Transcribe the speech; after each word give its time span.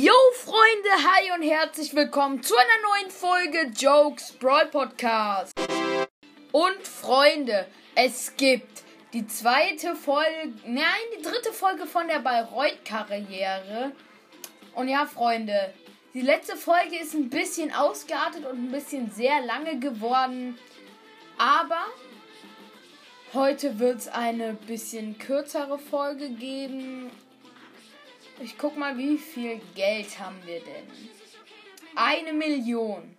Yo 0.00 0.12
Freunde, 0.34 0.90
hi 0.90 1.32
und 1.32 1.42
herzlich 1.42 1.92
willkommen 1.92 2.40
zu 2.40 2.54
einer 2.54 2.68
neuen 2.88 3.10
Folge 3.10 3.72
Jokes 3.76 4.30
Brawl 4.30 4.66
Podcast. 4.66 5.52
Und 6.52 6.86
Freunde, 6.86 7.66
es 7.96 8.36
gibt 8.36 8.84
die 9.12 9.26
zweite 9.26 9.96
Folge, 9.96 10.52
nein, 10.64 10.84
die 11.18 11.22
dritte 11.22 11.52
Folge 11.52 11.84
von 11.84 12.06
der 12.06 12.20
Bayreuth-Karriere. 12.20 13.90
Und 14.76 14.86
ja, 14.86 15.04
Freunde, 15.04 15.74
die 16.14 16.20
letzte 16.20 16.54
Folge 16.54 16.96
ist 17.02 17.14
ein 17.14 17.28
bisschen 17.28 17.74
ausgeartet 17.74 18.46
und 18.46 18.66
ein 18.66 18.70
bisschen 18.70 19.10
sehr 19.10 19.40
lange 19.40 19.80
geworden. 19.80 20.56
Aber 21.38 21.86
heute 23.34 23.80
wird 23.80 23.98
es 23.98 24.06
eine 24.06 24.52
bisschen 24.52 25.18
kürzere 25.18 25.80
Folge 25.80 26.30
geben. 26.30 27.10
Ich 28.40 28.56
guck 28.56 28.76
mal, 28.76 28.96
wie 28.96 29.18
viel 29.18 29.60
Geld 29.74 30.18
haben 30.18 30.38
wir 30.44 30.60
denn? 30.60 30.86
Eine 31.96 32.32
Million. 32.32 33.16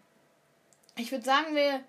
Ich 0.95 1.11
würde 1.11 1.25
sagen, 1.25 1.55
wir, 1.55 1.81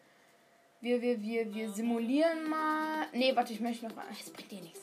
wir, 0.80 1.00
wir, 1.00 1.22
wir, 1.22 1.54
wir 1.54 1.70
simulieren 1.70 2.48
mal. 2.48 3.06
Nee, 3.12 3.34
warte, 3.36 3.52
ich 3.52 3.60
möchte 3.60 3.86
noch. 3.86 3.94
Das 3.94 4.30
bringt 4.30 4.50
dir 4.50 4.62
nichts. 4.62 4.80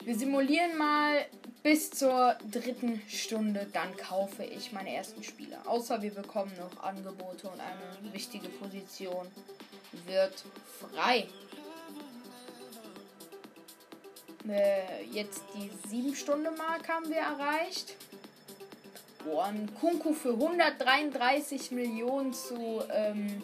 Wir 0.00 0.14
simulieren 0.14 0.76
mal 0.76 1.26
bis 1.62 1.90
zur 1.90 2.36
dritten 2.50 3.02
Stunde. 3.08 3.66
Dann 3.72 3.96
kaufe 3.96 4.44
ich 4.44 4.72
meine 4.72 4.94
ersten 4.94 5.22
Spieler. 5.22 5.62
Außer 5.66 6.02
wir 6.02 6.12
bekommen 6.12 6.52
noch 6.58 6.82
Angebote 6.82 7.48
und 7.48 7.60
eine 7.60 8.12
wichtige 8.12 8.48
Position 8.48 9.26
wird 10.06 10.44
frei. 10.80 11.26
Jetzt 15.12 15.42
die 15.54 15.70
7-Stunden-Mark 15.90 16.88
haben 16.88 17.08
wir 17.08 17.18
erreicht. 17.18 17.96
Ein 19.42 19.68
Kunku 19.80 20.12
für 20.12 20.34
133 20.34 21.72
Millionen 21.72 22.32
zu 22.32 22.82
ähm, 22.92 23.42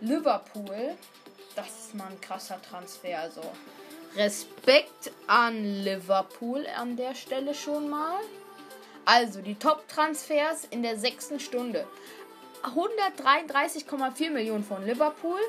Liverpool. 0.00 0.94
Das 1.56 1.66
ist 1.66 1.94
mal 1.94 2.08
ein 2.08 2.20
krasser 2.20 2.60
Transfer. 2.60 3.18
Also 3.18 3.40
Respekt 4.16 5.10
an 5.26 5.64
Liverpool 5.82 6.66
an 6.76 6.96
der 6.96 7.14
Stelle 7.14 7.54
schon 7.54 7.88
mal. 7.88 8.20
Also 9.04 9.40
die 9.40 9.54
Top-Transfers 9.54 10.66
in 10.70 10.82
der 10.82 10.98
sechsten 10.98 11.40
Stunde. 11.40 11.86
133,4 12.62 14.30
Millionen 14.30 14.64
von 14.64 14.84
Liverpool. 14.84 15.40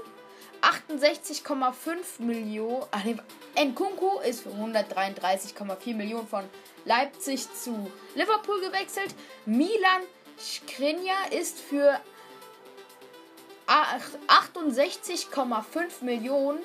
68,5 0.61 2.19
Millionen. 2.19 2.85
Ach 2.91 3.03
nee, 3.03 3.17
Nkunku 3.57 4.19
ist 4.19 4.43
für 4.43 4.49
133,4 4.49 5.95
Millionen 5.95 6.27
von 6.27 6.45
Leipzig 6.85 7.51
zu 7.53 7.91
Liverpool 8.15 8.61
gewechselt. 8.61 9.13
Milan 9.45 10.03
Skriniar 10.39 11.31
ist 11.31 11.59
für 11.59 11.99
68,5 13.67 16.03
Millionen 16.03 16.59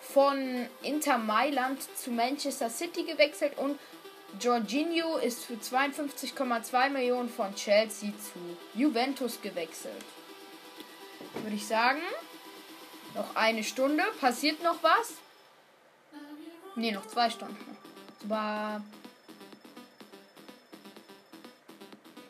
von 0.00 0.66
Inter 0.82 1.18
Mailand 1.18 1.80
zu 1.96 2.10
Manchester 2.10 2.70
City 2.70 3.02
gewechselt 3.02 3.58
und 3.58 3.78
Jorginho 4.40 5.16
ist 5.16 5.44
für 5.44 5.54
52,2 5.54 6.90
Millionen 6.90 7.28
von 7.28 7.54
Chelsea 7.54 8.10
zu 8.10 8.78
Juventus 8.78 9.40
gewechselt. 9.40 10.04
Würde 11.42 11.56
ich 11.56 11.66
sagen, 11.66 12.00
noch 13.16 13.34
eine 13.34 13.64
Stunde. 13.64 14.04
Passiert 14.20 14.62
noch 14.62 14.82
was? 14.82 15.14
Ne, 16.76 16.92
noch 16.92 17.06
zwei 17.06 17.30
Stunden. 17.30 17.76
Aber 18.24 18.82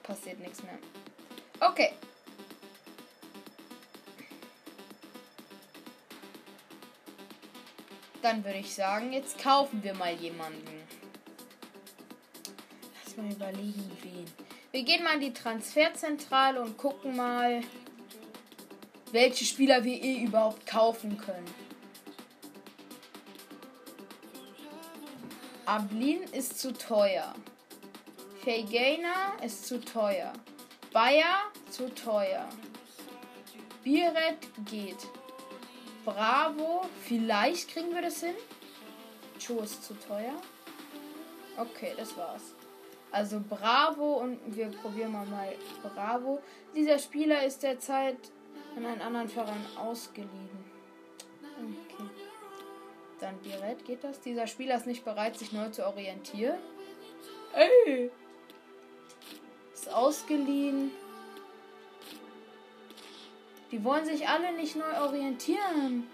passiert 0.02 0.38
nichts 0.38 0.62
mehr. 0.62 0.78
Okay. 1.60 1.92
Dann 8.22 8.44
würde 8.44 8.58
ich 8.58 8.74
sagen, 8.74 9.12
jetzt 9.12 9.38
kaufen 9.38 9.82
wir 9.82 9.94
mal 9.94 10.12
jemanden. 10.14 10.82
Lass 13.04 13.16
mal 13.16 13.30
überlegen, 13.30 13.98
wen. 14.02 14.26
Wir 14.72 14.82
gehen 14.82 15.04
mal 15.04 15.14
in 15.14 15.20
die 15.20 15.32
Transferzentrale 15.32 16.60
und 16.60 16.76
gucken 16.76 17.16
mal, 17.16 17.62
welche 19.12 19.44
Spieler 19.44 19.84
wir 19.84 20.02
eh 20.02 20.24
überhaupt 20.24 20.66
kaufen 20.66 21.16
können. 21.18 21.46
Ablin 25.64 26.22
ist 26.32 26.60
zu 26.60 26.72
teuer. 26.72 27.34
Feigena 28.44 29.34
ist 29.44 29.66
zu 29.66 29.80
teuer. 29.80 30.32
Bayer 30.92 31.50
zu 31.70 31.92
teuer. 31.94 32.48
Biret 33.82 34.38
geht. 34.70 35.08
Bravo, 36.04 36.82
vielleicht 37.02 37.68
kriegen 37.68 37.92
wir 37.92 38.02
das 38.02 38.20
hin. 38.20 38.36
Cho 39.44 39.60
ist 39.60 39.84
zu 39.84 39.94
teuer. 39.94 40.40
Okay, 41.56 41.94
das 41.96 42.16
war's. 42.16 42.54
Also 43.10 43.40
Bravo 43.40 44.18
und 44.18 44.38
wir 44.54 44.68
probieren 44.68 45.12
mal 45.12 45.26
mal 45.26 45.52
Bravo. 45.82 46.40
Dieser 46.74 46.98
Spieler 46.98 47.44
ist 47.44 47.62
derzeit 47.62 48.18
an 48.76 48.86
einen 48.86 49.00
anderen 49.00 49.28
Verein 49.28 49.64
ausgeliehen. 49.76 50.64
Okay. 51.42 52.10
Dann 53.20 53.38
Biret 53.38 53.84
geht 53.84 54.04
das. 54.04 54.20
Dieser 54.20 54.46
Spieler 54.46 54.76
ist 54.76 54.86
nicht 54.86 55.04
bereit, 55.04 55.38
sich 55.38 55.52
neu 55.52 55.70
zu 55.70 55.86
orientieren. 55.86 56.58
Ey! 57.54 58.10
Ist 59.72 59.92
ausgeliehen. 59.92 60.90
Die 63.70 63.82
wollen 63.82 64.04
sich 64.04 64.28
alle 64.28 64.52
nicht 64.52 64.76
neu 64.76 65.00
orientieren. 65.00 66.06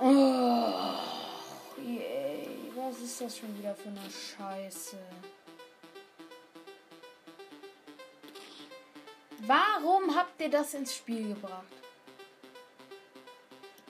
Oh, 0.00 0.72
yay. 1.84 2.48
Was 2.74 3.00
ist 3.00 3.20
das 3.20 3.38
schon 3.38 3.56
wieder 3.58 3.74
für 3.74 3.88
eine 3.88 4.00
Scheiße? 4.10 4.96
Warum 9.46 10.14
habt 10.14 10.40
ihr 10.40 10.50
das 10.50 10.74
ins 10.74 10.94
Spiel 10.94 11.28
gebracht? 11.28 11.64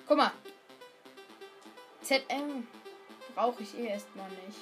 Guck 0.06 0.16
mal. 0.16 0.32
ZM 2.02 2.66
brauche 3.34 3.62
ich 3.62 3.76
eh 3.76 3.88
erstmal 3.88 4.28
nicht. 4.30 4.58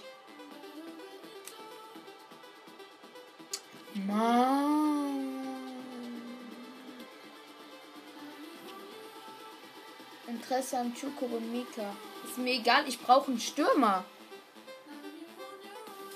Mann. 4.06 4.88
Interesse 10.26 10.78
an 10.78 10.94
Chuko 10.94 11.26
und 11.26 11.52
Mika. 11.52 11.94
Ist 12.24 12.38
mir 12.38 12.54
egal, 12.54 12.86
ich 12.86 13.00
brauche 13.00 13.30
einen 13.30 13.40
Stürmer. 13.40 14.04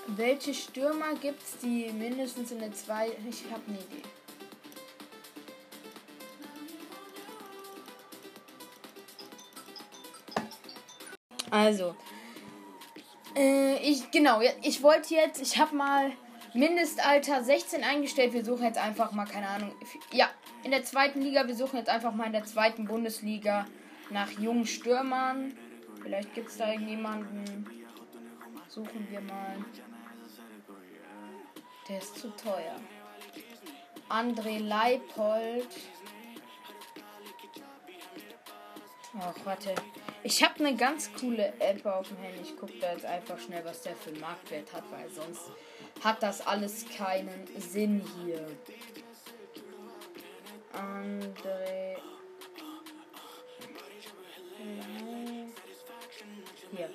Welche 0.07 0.53
Stürmer 0.53 1.13
gibt 1.15 1.41
es, 1.41 1.57
die 1.59 1.91
mindestens 1.91 2.51
in 2.51 2.59
der 2.59 2.73
2. 2.73 3.17
Ich 3.29 3.45
habe 3.51 3.63
eine 3.67 3.79
Idee. 3.79 4.03
Also, 11.53 11.95
äh, 13.35 13.77
ich, 13.77 14.09
genau, 14.09 14.41
ich 14.63 14.81
wollte 14.81 15.13
jetzt, 15.13 15.39
ich 15.39 15.59
habe 15.59 15.75
mal 15.75 16.11
Mindestalter 16.55 17.43
16 17.43 17.83
eingestellt. 17.83 18.33
Wir 18.33 18.43
suchen 18.43 18.63
jetzt 18.63 18.79
einfach 18.79 19.11
mal, 19.11 19.25
keine 19.25 19.47
Ahnung, 19.47 19.71
ja, 20.11 20.31
in 20.63 20.71
der 20.71 20.83
zweiten 20.83 21.21
Liga, 21.21 21.45
wir 21.45 21.55
suchen 21.55 21.77
jetzt 21.77 21.89
einfach 21.89 22.11
mal 22.11 22.25
in 22.25 22.31
der 22.31 22.45
zweiten 22.45 22.85
Bundesliga 22.85 23.67
nach 24.09 24.31
jungen 24.31 24.65
Stürmern. 24.65 25.55
Vielleicht 26.01 26.33
gibt 26.33 26.49
es 26.49 26.57
da 26.57 26.71
irgendjemanden. 26.71 27.69
Suchen 28.67 29.07
wir 29.11 29.21
mal. 29.21 29.63
Der 31.87 31.99
ist 31.99 32.17
zu 32.17 32.29
teuer. 32.35 32.77
André 34.09 34.57
Leipold. 34.57 35.69
Ach, 39.19 39.35
warte. 39.43 39.75
Ich 40.25 40.41
habe 40.41 40.65
eine 40.65 40.75
ganz 40.75 41.11
coole 41.19 41.53
App 41.59 41.85
auf 41.85 42.07
dem 42.07 42.17
Handy. 42.17 42.39
Ich 42.41 42.55
gucke 42.55 42.79
da 42.79 42.93
jetzt 42.93 43.05
einfach 43.05 43.37
schnell, 43.39 43.63
was 43.65 43.81
der 43.81 43.93
für 43.95 44.09
einen 44.09 44.21
Marktwert 44.21 44.71
hat, 44.71 44.83
weil 44.89 45.09
sonst 45.09 45.51
hat 46.01 46.23
das 46.23 46.45
alles 46.47 46.85
keinen 46.97 47.45
Sinn 47.57 48.01
hier. 48.23 48.47
André. 50.73 51.97
Hier. 56.71 56.89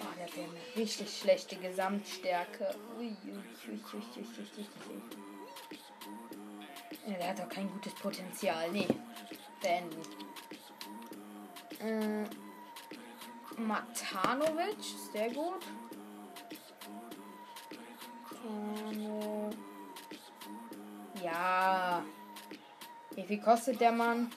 Oh, 0.00 0.14
der 0.16 0.24
hat 0.24 0.36
ja 0.36 0.42
eine 0.42 0.76
richtig 0.76 1.16
schlechte 1.16 1.56
Gesamtstärke. 1.56 2.74
Ui, 2.98 3.16
ui, 3.24 3.36
ui. 3.68 3.80
Ja, 7.06 7.14
der 7.14 7.28
hat 7.28 7.38
doch 7.38 7.48
kein 7.48 7.70
gutes 7.70 7.94
Potenzial. 7.94 8.70
Nee. 8.72 8.88
Beenden. 9.62 10.02
Äh. 11.80 12.47
Matanovic, 13.58 15.12
der 15.14 15.30
gut? 15.30 15.64
Ja. 21.22 22.04
Wie 23.14 23.22
viel 23.22 23.40
kostet 23.40 23.80
der 23.80 23.92
Mann? 23.92 24.30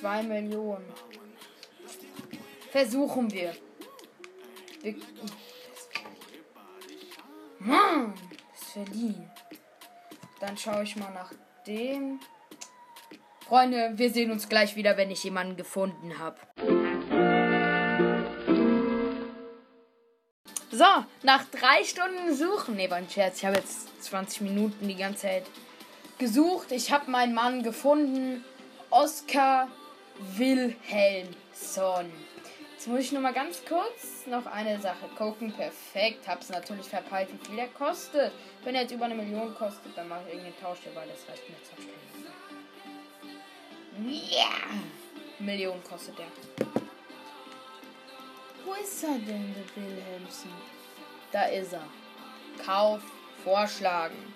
Zwei 0.00 0.22
Millionen. 0.22 0.84
Versuchen 2.70 3.30
wir. 3.32 3.54
wir 4.82 4.94
Mann, 7.60 8.14
ist 8.54 8.72
verliehen. 8.72 9.30
Dann 10.40 10.56
schaue 10.56 10.82
ich 10.82 10.96
mal 10.96 11.12
nach 11.12 11.32
dem. 11.66 12.20
Freunde, 13.46 13.92
wir 13.96 14.10
sehen 14.10 14.30
uns 14.30 14.48
gleich 14.48 14.76
wieder, 14.76 14.96
wenn 14.96 15.10
ich 15.10 15.24
jemanden 15.24 15.56
gefunden 15.56 16.18
habe. 16.18 16.36
So, 20.78 20.84
nach 21.24 21.44
drei 21.50 21.82
Stunden 21.82 22.32
Suchen. 22.36 22.76
Ne, 22.76 22.88
war 22.88 22.98
ein 22.98 23.10
Scherz. 23.10 23.38
Ich 23.38 23.44
habe 23.44 23.56
jetzt 23.56 24.00
20 24.04 24.42
Minuten 24.42 24.86
die 24.86 24.94
ganze 24.94 25.22
Zeit 25.22 25.42
gesucht. 26.18 26.70
Ich 26.70 26.92
habe 26.92 27.10
meinen 27.10 27.34
Mann 27.34 27.64
gefunden. 27.64 28.44
Oskar 28.88 29.66
Wilhelmsson. 30.36 32.12
Jetzt 32.74 32.86
muss 32.86 33.00
ich 33.00 33.10
nur 33.10 33.22
mal 33.22 33.32
ganz 33.32 33.60
kurz 33.68 34.28
noch 34.28 34.46
eine 34.46 34.80
Sache 34.80 35.08
gucken. 35.16 35.52
Perfekt. 35.52 36.28
Hab's 36.28 36.48
natürlich 36.48 36.86
verpeilt, 36.86 37.30
wie 37.32 37.44
viel 37.44 37.56
der 37.56 37.66
kostet. 37.66 38.30
Wenn 38.62 38.76
er 38.76 38.82
jetzt 38.82 38.92
über 38.92 39.06
eine 39.06 39.16
Million 39.16 39.52
kostet, 39.56 39.98
dann 39.98 40.08
mache 40.08 40.20
ich 40.28 40.34
irgendeinen 40.34 40.60
Tausch, 40.62 40.78
weil 40.94 41.08
das 41.08 41.28
reicht 41.28 41.42
mir 41.48 41.56
jetzt 41.56 41.72
Ja! 44.30 44.38
Yeah. 44.38 44.78
Million 45.40 45.82
kostet 45.82 46.16
der. 46.20 46.77
Wo 48.68 48.74
ist 48.74 49.02
er 49.02 49.18
denn, 49.18 49.54
der 49.54 49.82
Wilhelmsen? 49.82 50.52
Da 51.32 51.46
ist 51.46 51.72
er. 51.72 51.88
Kauf, 52.62 53.00
vorschlagen. 53.42 54.34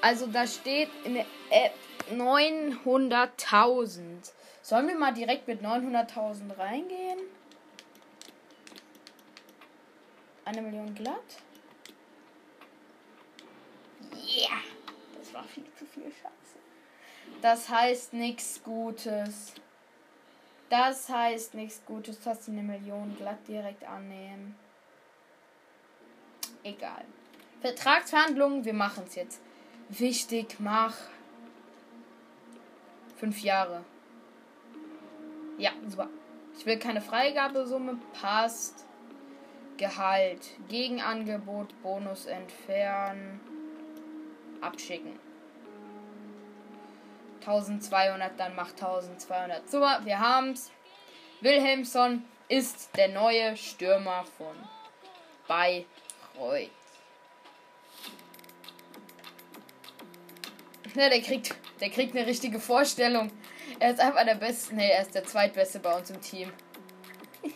Also 0.00 0.28
da 0.28 0.46
steht 0.46 0.88
in 1.02 1.14
der 1.14 1.26
App 1.50 1.74
900.000. 2.12 4.30
Sollen 4.62 4.86
wir 4.86 4.94
mal 4.94 5.12
direkt 5.12 5.48
mit 5.48 5.62
900.000 5.62 6.56
reingehen? 6.56 7.18
Eine 10.44 10.62
Million 10.62 10.94
glatt? 10.94 11.42
Yeah! 14.12 14.60
Das 15.18 15.34
war 15.34 15.42
viel 15.42 15.66
zu 15.76 15.84
viel 15.86 16.04
Scheiße. 16.04 16.60
Das 17.42 17.68
heißt 17.68 18.12
nichts 18.12 18.62
Gutes. 18.62 19.54
Das 20.68 21.08
heißt 21.08 21.54
nichts 21.54 21.82
Gutes, 21.86 22.20
dass 22.20 22.44
sie 22.44 22.52
eine 22.52 22.62
Million 22.62 23.16
glatt 23.16 23.46
direkt 23.46 23.84
annehmen. 23.84 24.56
Egal. 26.64 27.04
Vertragsverhandlungen, 27.60 28.64
wir 28.64 28.74
machen 28.74 29.04
es 29.06 29.14
jetzt. 29.14 29.40
Wichtig, 29.88 30.56
mach. 30.58 30.96
Fünf 33.16 33.40
Jahre. 33.40 33.84
Ja, 35.58 35.70
super. 35.86 36.08
Ich 36.58 36.66
will 36.66 36.78
keine 36.78 37.00
Freigabesumme. 37.00 37.98
Passt. 38.20 38.84
Gehalt. 39.76 40.48
Gegenangebot. 40.68 41.80
Bonus 41.82 42.26
entfernen. 42.26 43.40
Abschicken. 44.60 45.25
1200, 47.46 48.38
dann 48.38 48.54
macht 48.56 48.74
1200. 48.74 49.70
Super, 49.70 50.00
wir 50.04 50.18
haben's. 50.18 50.70
Wilhelmsson 51.40 52.24
ist 52.48 52.96
der 52.96 53.08
neue 53.08 53.56
Stürmer 53.56 54.24
von 54.36 54.56
Bayreuth. 55.46 56.70
Ja, 60.94 61.08
der 61.10 61.20
kriegt, 61.20 61.54
der 61.80 61.90
kriegt 61.90 62.16
eine 62.16 62.26
richtige 62.26 62.58
Vorstellung. 62.58 63.30
Er 63.78 63.90
ist 63.90 64.00
einfach 64.00 64.24
der 64.24 64.36
Beste. 64.36 64.74
Nee, 64.74 64.88
er 64.88 65.02
ist 65.02 65.14
der 65.14 65.24
Zweitbeste 65.24 65.78
bei 65.78 65.94
uns 65.94 66.08
im 66.08 66.22
Team. 66.22 66.50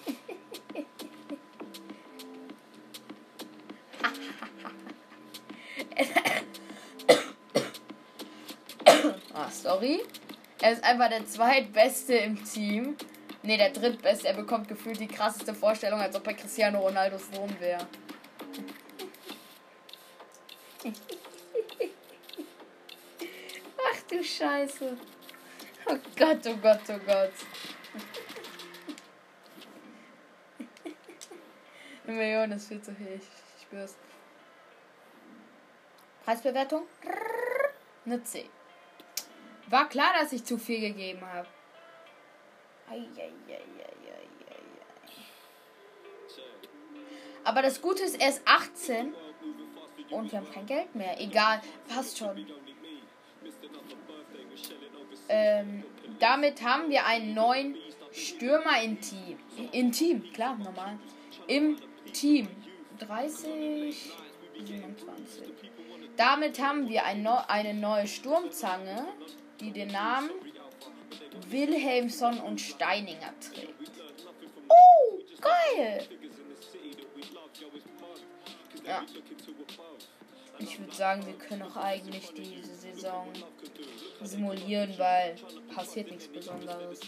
ah, 9.33 9.49
sorry. 9.81 10.03
Er 10.61 10.73
ist 10.73 10.85
einfach 10.85 11.09
der 11.09 11.27
Zweitbeste 11.27 12.15
im 12.15 12.45
Team. 12.45 12.97
Ne, 13.43 13.57
der 13.57 13.71
Drittbeste. 13.71 14.29
Er 14.29 14.35
bekommt 14.35 14.69
gefühlt 14.69 15.01
die 15.01 15.09
krasseste 15.09 15.55
Vorstellung, 15.55 16.01
als 16.01 16.15
ob 16.15 16.27
er 16.27 16.35
Cristiano 16.35 16.81
Ronaldos 16.81 17.23
Sohn 17.33 17.59
wäre. 17.59 17.87
Ach 23.79 24.03
du 24.11 24.23
Scheiße. 24.23 24.97
Oh 25.87 25.97
Gott, 26.17 26.47
oh 26.47 26.57
Gott, 26.57 26.81
oh 26.89 26.99
Gott. 27.07 27.33
Eine 32.07 32.17
Million 32.17 32.53
ist 32.53 32.69
viel 32.69 32.83
zu 32.83 32.95
viel, 32.95 33.07
ich, 33.07 33.23
ich 33.57 33.63
spür's. 33.63 33.97
Preisbewertung? 36.25 36.83
Eine 38.05 38.23
C. 38.25 38.51
War 39.71 39.89
klar, 39.89 40.13
dass 40.21 40.33
ich 40.33 40.45
zu 40.45 40.59
viel 40.59 40.81
gegeben 40.81 41.21
habe. 41.25 41.47
Aber 47.45 47.63
das 47.63 47.81
Gute 47.81 48.03
ist, 48.03 48.21
er 48.21 48.31
ist 48.31 48.43
18 48.45 49.15
und 50.11 50.33
wir 50.33 50.39
haben 50.39 50.51
kein 50.51 50.67
Geld 50.67 50.95
mehr. 50.97 51.21
Egal, 51.21 51.61
passt 51.89 52.19
schon. 52.19 52.47
Ähm, 55.29 55.85
damit 56.19 56.63
haben 56.63 56.91
wir 56.91 57.07
einen 57.07 57.35
neuen 57.35 57.77
Stürmer 58.11 58.83
in 58.83 59.01
Team. 59.01 59.39
In 59.71 59.93
Team, 59.93 60.33
klar, 60.33 60.57
normal. 60.57 60.99
Im 61.47 61.77
Team. 62.13 62.49
30, 62.99 64.13
27. 64.65 65.49
Damit 66.17 66.61
haben 66.61 66.89
wir 66.89 67.05
ein 67.05 67.23
no 67.23 67.39
eine 67.49 67.73
neue 67.73 68.07
Sturmzange, 68.07 69.07
die 69.61 69.71
den 69.71 69.89
Namen 69.89 70.31
Wilhelmsson 71.49 72.39
und 72.41 72.61
Steininger 72.61 73.33
trägt. 73.41 73.91
Oh, 74.69 75.19
geil! 75.41 76.07
Ja. 78.87 79.05
Ich 80.59 80.79
würde 80.79 80.95
sagen, 80.95 81.25
wir 81.27 81.35
können 81.35 81.63
auch 81.63 81.77
eigentlich 81.77 82.33
diese 82.33 82.75
Saison 82.75 83.29
simulieren, 84.23 84.95
weil 84.99 85.37
passiert 85.75 86.11
nichts 86.11 86.29
Besonderes. 86.29 87.01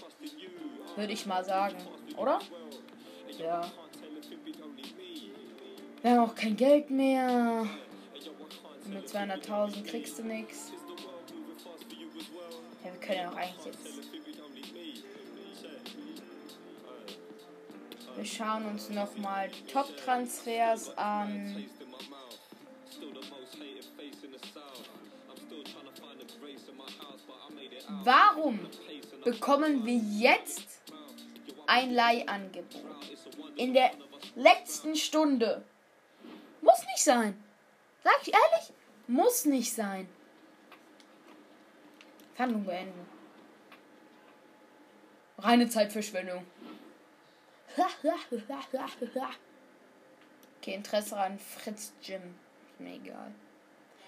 Würde 0.96 1.12
ich 1.12 1.26
mal 1.26 1.44
sagen, 1.44 1.76
oder? 2.16 2.38
Ja. 3.38 3.70
Wir 6.00 6.10
haben 6.10 6.30
auch 6.30 6.34
kein 6.34 6.56
Geld 6.56 6.90
mehr. 6.90 7.66
Mit 8.86 9.06
200.000 9.06 9.84
kriegst 9.84 10.18
du 10.18 10.24
nichts. 10.24 10.71
Können 13.12 13.28
auch 13.28 13.36
eigentlich 13.36 13.64
jetzt. 13.66 13.78
Wir 18.16 18.24
schauen 18.24 18.66
uns 18.66 18.90
nochmal 18.90 19.50
Top-Transfers 19.70 20.96
an. 20.96 21.66
Warum 28.04 28.60
bekommen 29.24 29.84
wir 29.84 29.96
jetzt 29.96 30.80
ein 31.66 31.92
Leihangebot? 31.92 32.66
In 33.56 33.74
der 33.74 33.90
letzten 34.34 34.96
Stunde. 34.96 35.64
Muss 36.60 36.80
nicht 36.86 37.04
sein. 37.04 37.42
Sag 38.04 38.14
ich 38.22 38.32
ehrlich? 38.32 38.72
Muss 39.06 39.44
nicht 39.44 39.72
sein. 39.72 40.08
Verhandlung 42.34 42.64
beenden. 42.64 43.06
Reine 45.38 45.68
Zeitverschwendung. 45.68 46.44
Okay, 50.60 50.74
Interesse 50.74 51.16
an 51.16 51.38
Fritz 51.38 51.92
Jim. 52.02 52.22
Ist 52.70 52.80
mir 52.80 52.94
egal. 52.94 53.32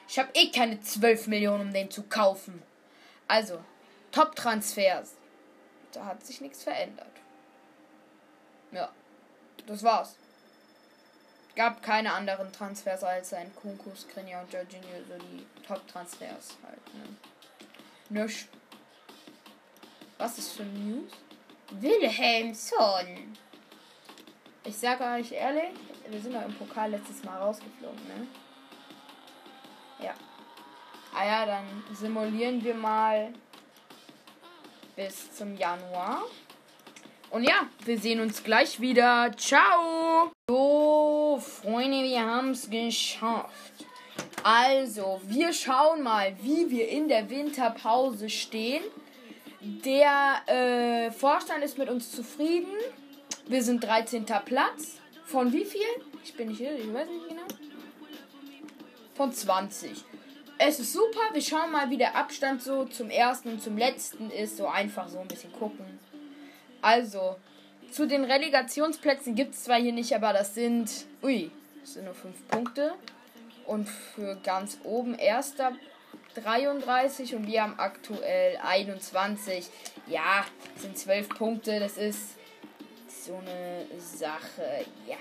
Ich 0.07 0.19
habe 0.19 0.31
eh 0.35 0.51
keine 0.51 0.81
12 0.81 1.27
Millionen, 1.29 1.69
um 1.69 1.73
den 1.73 1.91
zu 1.91 2.05
kaufen. 2.05 2.63
Also, 3.27 3.65
Top-Transfers. 4.13 5.15
Da 5.93 6.05
hat 6.05 6.25
sich 6.25 6.41
nichts 6.41 6.63
verändert. 6.63 7.11
Ja, 8.71 8.91
das 9.67 9.83
war's. 9.83 10.17
Gab 11.57 11.83
keine 11.83 12.13
anderen 12.13 12.53
Transfers 12.53 13.03
als 13.03 13.33
ein 13.33 13.55
Kunku, 13.55 13.95
Skriniar 13.95 14.43
und 14.43 14.53
Jorginho, 14.53 14.89
so 15.09 15.17
die 15.19 15.47
Top-Transfers 15.67 16.57
halt. 16.65 16.95
Ne? 16.95 17.17
Nur 18.15 18.29
Was 20.19 20.39
ist 20.39 20.53
für 20.53 20.63
News? 20.63 21.11
Wilhelmsson. 21.73 23.35
Ich 24.63 24.77
sage 24.77 25.03
euch 25.03 25.33
ehrlich, 25.33 25.73
wir 26.09 26.21
sind 26.21 26.33
doch 26.33 26.45
im 26.45 26.55
Pokal 26.55 26.93
letztes 26.93 27.25
Mal 27.25 27.37
rausgeflogen, 27.39 27.99
ne? 28.07 28.29
Ja. 29.99 30.15
Ah 31.13 31.27
ja, 31.27 31.45
dann 31.45 31.65
simulieren 31.93 32.63
wir 32.63 32.77
mal 32.77 33.35
bis 34.95 35.35
zum 35.35 35.57
Januar. 35.57 36.23
Und 37.31 37.43
ja, 37.43 37.67
wir 37.85 37.99
sehen 37.99 38.21
uns 38.21 38.45
gleich 38.45 38.81
wieder. 38.81 39.33
Ciao! 39.37 40.31
So, 40.49 41.43
Freunde, 41.43 42.05
wir 42.05 42.25
haben 42.25 42.51
es 42.51 42.71
geschafft. 42.71 43.84
Also, 44.45 45.23
wir 45.25 45.55
schauen 45.55 46.03
mal, 46.03 46.37
wie 46.43 46.69
wir 46.69 46.87
in 46.87 47.09
der 47.09 47.31
Winterpause 47.31 48.29
stehen. 48.29 48.85
Der 49.63 50.43
äh, 50.47 51.11
Vorstand 51.11 51.65
ist 51.65 51.79
mit 51.79 51.89
uns 51.89 52.13
zufrieden. 52.13 52.75
Wir 53.47 53.63
sind 53.63 53.83
13. 53.83 54.27
Platz. 54.45 54.99
Von 55.25 55.51
wie 55.51 55.65
viel? 55.65 55.81
Ich 56.23 56.35
bin 56.35 56.49
nicht 56.49 56.59
hier, 56.59 56.79
ich 56.79 56.93
weiß 56.93 57.09
nicht 57.09 57.27
genau. 57.27 57.47
Von 59.15 59.33
20. 59.33 60.05
Es 60.59 60.79
ist 60.79 60.93
super. 60.93 61.21
Wir 61.33 61.41
schauen 61.41 61.73
mal, 61.73 61.89
wie 61.89 61.97
der 61.97 62.15
Abstand 62.15 62.63
so 62.63 62.85
zum 62.85 63.09
ersten 63.09 63.49
und 63.49 63.63
zum 63.63 63.79
letzten 63.79 64.29
ist. 64.29 64.59
So 64.59 64.67
einfach 64.67 65.09
so 65.09 65.21
ein 65.21 65.29
bisschen 65.29 65.55
gucken. 65.55 65.87
Also, 66.83 67.37
zu 67.91 68.07
den 68.07 68.25
Relegationsplätzen 68.25 69.35
gibt 69.37 69.55
es 69.55 69.65
zwar 69.65 69.81
hier 69.81 69.95
nicht, 69.95 70.15
aber 70.15 70.35
das 70.35 70.55
sind. 70.55 71.07
Ui, 71.23 71.51
das 71.81 71.95
sind 71.95 72.05
nur 72.05 72.15
5 72.15 72.49
Punkte. 72.49 72.93
Und 73.67 73.89
für 73.89 74.37
ganz 74.43 74.79
oben 74.85 75.15
erster 75.19 75.73
33 76.35 77.35
und 77.35 77.47
wir 77.47 77.63
haben 77.63 77.79
aktuell 77.79 78.59
21. 78.63 79.69
Ja, 80.07 80.45
sind 80.77 80.99
12 80.99 81.29
Punkte. 81.31 81.81
Das 81.81 81.97
ist 81.97 82.37
so 83.09 83.37
eine 83.37 83.87
Sache. 83.99 84.85
Ja. 85.07 85.17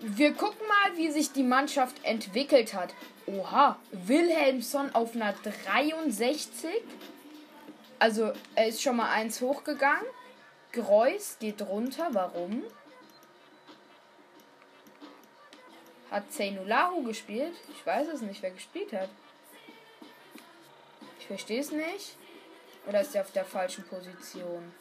Wir 0.00 0.34
gucken 0.34 0.66
mal, 0.66 0.96
wie 0.96 1.10
sich 1.10 1.32
die 1.32 1.44
Mannschaft 1.44 2.04
entwickelt 2.04 2.74
hat. 2.74 2.92
Oha, 3.26 3.78
Wilhelmsson 3.92 4.94
auf 4.94 5.14
einer 5.14 5.32
63. 5.32 6.70
Also, 8.00 8.32
er 8.56 8.66
ist 8.66 8.82
schon 8.82 8.96
mal 8.96 9.10
eins 9.10 9.40
hochgegangen. 9.40 10.04
Greus 10.72 11.36
geht 11.38 11.62
runter. 11.62 12.08
Warum? 12.10 12.64
Hat 16.12 16.30
Zainulahu 16.30 17.02
gespielt? 17.04 17.54
Ich 17.74 17.86
weiß 17.86 18.08
es 18.08 18.20
nicht, 18.20 18.42
wer 18.42 18.50
gespielt 18.50 18.92
hat. 18.92 19.08
Ich 21.18 21.26
verstehe 21.26 21.60
es 21.60 21.72
nicht. 21.72 22.16
Oder 22.86 23.00
ist 23.00 23.14
er 23.14 23.22
auf 23.22 23.32
der 23.32 23.46
falschen 23.46 23.82
Position? 23.84 24.74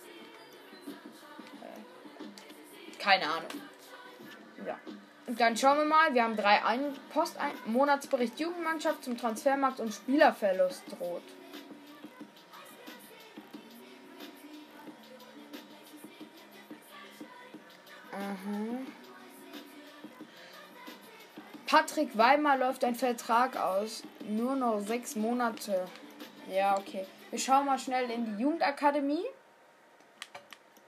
Äh, 1.61 2.97
keine 2.99 3.29
Ahnung. 3.29 3.49
Ja. 4.65 4.77
Und 5.25 5.39
dann 5.39 5.55
schauen 5.55 5.77
wir 5.77 5.85
mal. 5.85 6.13
Wir 6.13 6.23
haben 6.23 6.35
drei 6.35 6.65
ein 6.65 6.93
Post 7.13 7.37
ein 7.37 7.53
Monatsbericht 7.65 8.37
Jugendmannschaft 8.37 9.05
zum 9.05 9.17
Transfermarkt 9.17 9.79
und 9.79 9.93
Spielerverlust 9.93 10.83
droht. 10.91 11.23
Aha. 18.11 19.00
Patrick 21.71 22.17
Weimar 22.17 22.57
läuft 22.57 22.83
ein 22.83 22.95
Vertrag 22.95 23.55
aus. 23.55 24.03
Nur 24.27 24.57
noch 24.57 24.81
sechs 24.81 25.15
Monate. 25.15 25.87
Ja, 26.51 26.77
okay. 26.77 27.05
Wir 27.29 27.39
schauen 27.39 27.65
mal 27.65 27.79
schnell 27.79 28.11
in 28.11 28.25
die 28.25 28.43
Jugendakademie. 28.43 29.23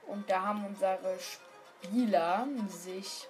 Und 0.06 0.28
da 0.28 0.42
haben 0.42 0.66
unsere 0.66 0.98
Spieler 1.18 2.46
sich. 2.68 3.26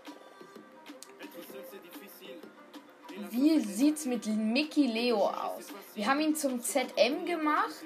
Wie 3.31 3.61
sieht's 3.61 4.05
mit 4.05 4.27
Mickey 4.27 4.89
Leo 4.89 5.29
aus? 5.29 5.69
Wir 5.95 6.09
haben 6.09 6.19
ihn 6.23 6.35
zum 6.35 6.61
ZM 6.61 7.25
gemacht, 7.25 7.85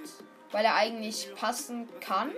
weil 0.50 0.64
er 0.64 0.76
eigentlich 0.76 1.30
passen 1.34 1.86
kann 2.00 2.32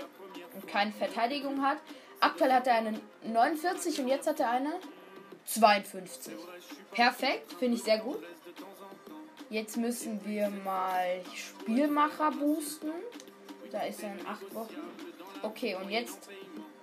und 0.57 0.67
keine 0.67 0.91
Verteidigung 0.91 1.63
hat. 1.63 1.79
Aktuell 2.19 2.53
hat 2.53 2.67
er 2.67 2.75
eine 2.75 3.01
49 3.23 4.01
und 4.01 4.09
jetzt 4.09 4.27
hat 4.27 4.41
er 4.41 4.51
eine 4.51 4.81
52. 5.47 6.35
Perfekt, 6.93 7.53
finde 7.55 7.77
ich 7.77 7.83
sehr 7.83 7.99
gut. 7.99 8.23
Jetzt 9.49 9.77
müssen 9.77 10.25
wir 10.25 10.49
mal 10.65 11.23
Spielmacher 11.35 12.31
boosten. 12.31 12.93
Da 13.73 13.83
ist 13.83 14.03
er 14.03 14.13
in 14.13 14.27
8 14.27 14.55
Wochen. 14.55 14.77
Okay, 15.43 15.75
und 15.75 15.91
jetzt 15.91 16.29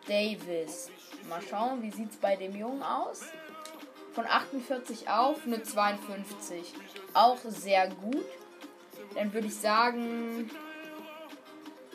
Davis. 0.08 0.90
Mal 1.30 1.42
schauen, 1.42 1.82
wie 1.82 1.92
sieht 1.92 2.12
es 2.12 2.18
bei 2.18 2.36
dem 2.36 2.56
Jungen 2.56 2.84
aus? 2.84 3.22
Von 4.14 4.26
48 4.26 5.10
auf 5.10 5.46
eine 5.46 5.64
52. 5.64 6.74
Auch 7.14 7.38
sehr 7.46 7.90
gut. 7.90 8.26
Dann 9.16 9.34
würde 9.34 9.48
ich 9.48 9.56
sagen, 9.56 10.50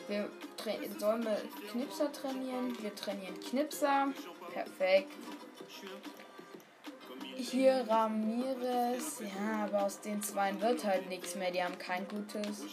wir 0.08 0.30
sollen 0.98 1.24
wir 1.24 1.42
Knipser 1.70 2.12
trainieren. 2.12 2.76
Wir 2.80 2.94
trainieren 2.94 3.38
Knipser. 3.40 4.08
Perfekt. 4.52 5.12
Hier 7.36 7.84
Ramirez. 7.88 9.20
Ja, 9.20 9.64
aber 9.64 9.84
aus 9.84 10.00
den 10.00 10.22
zwei 10.22 10.58
wird 10.60 10.84
halt 10.84 11.08
nichts 11.08 11.34
mehr. 11.34 11.50
Die 11.50 11.62
haben 11.62 11.78
kein 11.78 12.06
gutes. 12.08 12.64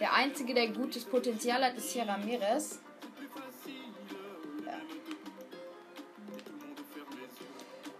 Der 0.00 0.12
einzige, 0.14 0.54
der 0.54 0.68
gutes 0.68 1.04
Potenzial 1.04 1.64
hat, 1.64 1.76
ist 1.76 1.92
hier 1.92 2.06
Ramirez. 2.08 2.80
Ja. 4.64 4.78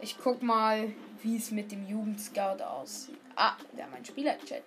Ich 0.00 0.16
guck 0.22 0.42
mal, 0.42 0.92
wie 1.22 1.36
es 1.36 1.50
mit 1.50 1.72
dem 1.72 1.86
Jugendscout 1.86 2.62
aussieht. 2.62 3.18
Ah, 3.36 3.56
haben 3.92 3.94
einen 3.94 4.04
Spielerchat. 4.04 4.62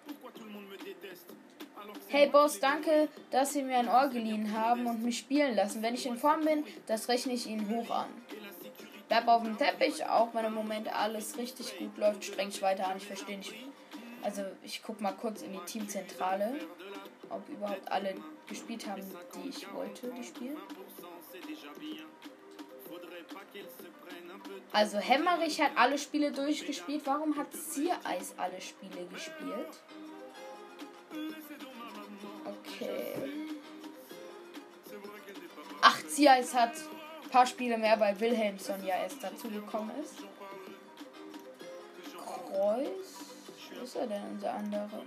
Hey 2.07 2.29
Boss, 2.29 2.59
danke, 2.59 3.09
dass 3.31 3.53
Sie 3.53 3.63
mir 3.63 3.77
ein 3.77 3.89
Ohr 3.89 4.07
geliehen 4.09 4.53
haben 4.53 4.85
und 4.87 5.03
mich 5.03 5.19
spielen 5.19 5.55
lassen. 5.55 5.81
Wenn 5.81 5.95
ich 5.95 6.05
in 6.05 6.17
Form 6.17 6.41
bin, 6.41 6.63
das 6.87 7.07
rechne 7.09 7.33
ich 7.33 7.47
Ihnen 7.47 7.67
hoch 7.69 7.89
an. 7.89 8.09
Bleib 9.07 9.27
auf 9.27 9.43
dem 9.43 9.57
Teppich, 9.57 10.05
auch 10.05 10.33
wenn 10.33 10.45
im 10.45 10.53
Moment 10.53 10.87
alles 10.93 11.37
richtig 11.37 11.77
gut 11.77 11.97
läuft, 11.97 12.25
streng 12.25 12.49
dich 12.49 12.61
weiter 12.61 12.87
an. 12.87 12.97
Ich 12.97 13.05
verstehe 13.05 13.37
nicht. 13.37 13.53
Also 14.23 14.41
ich 14.63 14.81
guck 14.81 14.99
mal 15.01 15.11
kurz 15.13 15.43
in 15.43 15.53
die 15.53 15.59
Teamzentrale, 15.59 16.55
ob 17.29 17.47
überhaupt 17.47 17.91
alle 17.91 18.15
gespielt 18.47 18.87
haben, 18.87 19.03
die 19.35 19.49
ich 19.49 19.71
wollte, 19.71 20.11
die 20.11 20.23
spielen. 20.23 20.57
Also 24.71 24.97
Hemmerich 24.97 25.61
hat 25.61 25.71
alle 25.75 25.97
Spiele 25.97 26.31
durchgespielt. 26.31 27.03
Warum 27.05 27.37
hat 27.37 27.53
Ziereis 27.53 28.33
alle 28.37 28.59
Spiele 28.59 29.05
gespielt? 29.05 29.79
Okay. 32.45 33.13
Ach, 35.81 36.07
Ziereis 36.07 36.53
hat 36.53 36.73
paar 37.35 37.45
Spiele 37.45 37.77
mehr, 37.77 37.99
weil 37.99 38.17
Wilhelmsson 38.17 38.85
ja 38.85 38.95
erst 38.95 39.21
dazugekommen 39.21 39.91
ist. 40.01 40.23
Kreuz? 42.25 43.07
Wo 43.73 43.83
ist 43.83 43.95
er 43.97 44.07
denn, 44.07 44.23
unser 44.31 44.53
anderer? 44.53 45.01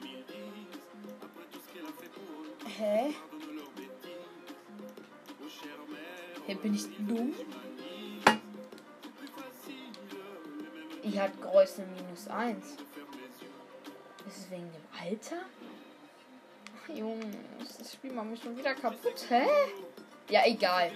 Hä? 2.66 3.14
Hier 6.44 6.56
bin 6.56 6.74
ich 6.74 6.84
dumm. 6.98 7.34
Ich 11.02 11.18
hat 11.18 11.40
Kreuz 11.40 11.78
eine 11.78 11.86
minus 11.86 12.28
1. 12.28 12.66
Ist 14.26 14.36
es 14.36 14.50
wegen 14.50 14.70
dem 14.70 14.86
Alter? 15.02 15.46
Ach, 16.76 16.88
Junge, 16.90 17.30
das 17.78 17.94
Spiel 17.94 18.12
macht 18.12 18.26
mich 18.26 18.42
schon 18.42 18.54
wieder 18.54 18.74
kaputt. 18.74 19.24
Hä? 19.30 19.46
Ja, 20.28 20.42
egal. 20.44 20.92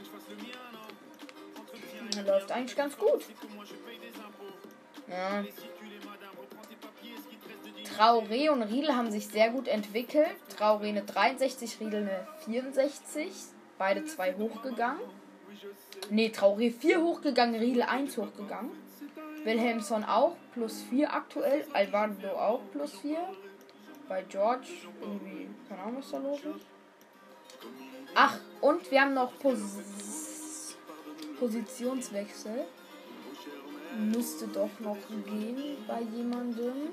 Läuft 2.21 2.53
eigentlich 2.53 2.77
ganz 2.77 2.97
gut. 2.97 3.25
Ja. 5.09 5.45
Traoré 7.97 8.51
und 8.51 8.63
Riedel 8.63 8.95
haben 8.95 9.11
sich 9.11 9.29
sehr 9.29 9.51
gut 9.51 9.69
entwickelt. 9.69 10.29
Traoré 10.59 10.89
eine 10.89 11.03
63, 11.03 11.81
Riedel 11.81 12.03
eine 12.03 12.27
64. 12.45 13.31
Beide 13.79 14.05
zwei 14.05 14.35
hochgegangen. 14.35 15.01
Ne, 16.11 16.29
Traoré 16.29 16.73
4 16.73 17.01
hochgegangen, 17.01 17.55
Riedel 17.61 17.83
1 17.83 18.17
hochgegangen. 18.17 18.71
Wilhelmsson 19.45 20.05
auch, 20.05 20.37
plus 20.53 20.83
4 20.83 21.13
aktuell. 21.13 21.67
Alvaro 21.73 22.39
auch, 22.39 22.61
plus 22.73 22.93
4. 22.99 23.19
Bei 24.09 24.23
George 24.23 24.69
irgendwie, 25.01 25.49
keine 25.69 25.83
Ahnung, 25.83 25.97
was 25.99 26.11
da 26.11 26.19
los 26.19 26.41
ist. 26.41 26.67
Ach, 28.15 28.39
und 28.61 28.91
wir 28.91 29.01
haben 29.01 29.15
noch 29.15 29.39
Pos 29.39 29.59
Positionswechsel 31.43 32.67
müsste 33.99 34.47
doch 34.47 34.71
noch 34.79 34.97
gehen 35.27 35.77
bei 35.89 36.01
jemandem, 36.03 36.91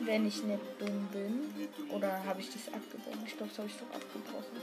wenn 0.00 0.26
ich 0.26 0.42
nicht 0.42 0.60
dumm 0.80 1.06
bin. 1.12 1.54
Oder 1.90 2.24
habe 2.24 2.40
ich 2.40 2.50
das 2.50 2.66
abgebrochen? 2.74 3.22
Ich 3.24 3.36
glaube, 3.36 3.50
das 3.50 3.58
habe 3.58 3.68
ich 3.68 3.76
doch 3.76 3.94
abgebrochen. 3.94 4.56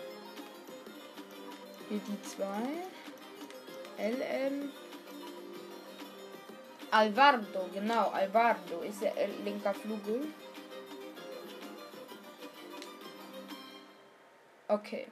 Hier 1.88 2.02
die 2.06 2.22
zwei. 2.24 2.68
LM. 3.98 4.72
Alvardo, 6.92 7.70
genau, 7.74 8.10
Alvardo 8.10 8.82
ist 8.82 9.02
der 9.02 9.14
linker 9.46 9.74
Flügel. 9.74 10.28
Okay. 14.68 15.08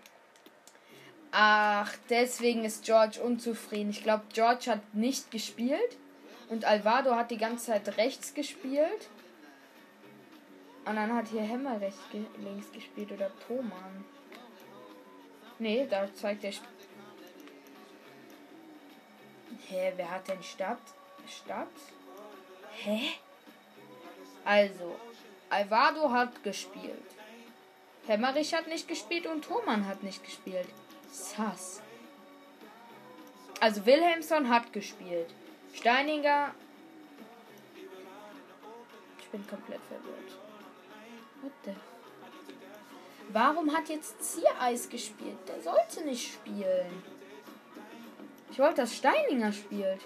Ach, 1.37 1.93
deswegen 2.09 2.63
ist 2.63 2.85
George 2.85 3.19
unzufrieden. 3.21 3.89
Ich 3.89 4.03
glaube, 4.03 4.23
George 4.31 4.71
hat 4.71 4.93
nicht 4.93 5.31
gespielt. 5.31 5.97
Und 6.47 6.63
Alvaro 6.63 7.13
hat 7.17 7.29
die 7.29 7.37
ganze 7.37 7.65
Zeit 7.65 7.97
rechts 7.97 8.33
gespielt. 8.33 9.09
Und 10.85 10.95
dann 10.95 11.13
hat 11.13 11.27
hier 11.27 11.41
Hämmer 11.41 11.81
rechts 11.81 11.99
ge 12.09 12.21
links 12.37 12.71
gespielt 12.71 13.11
oder 13.11 13.29
Thoman. 13.45 14.05
Nee, 15.59 15.85
da 15.89 16.07
zeigt 16.13 16.43
der. 16.43 16.51
Sp 16.55 16.63
Hä, 19.67 19.91
wer 19.97 20.11
hat 20.11 20.29
denn 20.29 20.41
Stadt? 20.41 20.79
Stadt? 21.27 21.67
Hä? 22.77 23.09
Also, 24.45 24.95
Alvaro 25.49 26.11
hat 26.11 26.43
gespielt. 26.45 27.11
Hemmerich 28.07 28.53
hat 28.53 28.67
nicht 28.67 28.87
gespielt 28.87 29.25
und 29.25 29.43
Thoman 29.43 29.85
hat 29.85 30.01
nicht 30.01 30.23
gespielt. 30.23 30.69
Sass. 31.09 31.81
Also 33.59 33.85
Wilhelmsson 33.85 34.49
hat 34.49 34.71
gespielt. 34.73 35.33
Steininger. 35.73 36.53
Ich 39.19 39.27
bin 39.29 39.45
komplett 39.47 39.81
verwirrt. 39.89 40.37
What 41.41 41.51
the? 41.63 41.71
Warum 43.29 43.75
hat 43.75 43.89
jetzt 43.89 44.21
Ziereis 44.23 44.87
gespielt? 44.87 45.37
Der 45.47 45.61
sollte 45.61 46.05
nicht 46.05 46.33
spielen. 46.33 47.03
Ich 48.51 48.59
wollte, 48.59 48.81
dass 48.81 48.95
Steininger 48.95 49.51
spielt. 49.51 50.01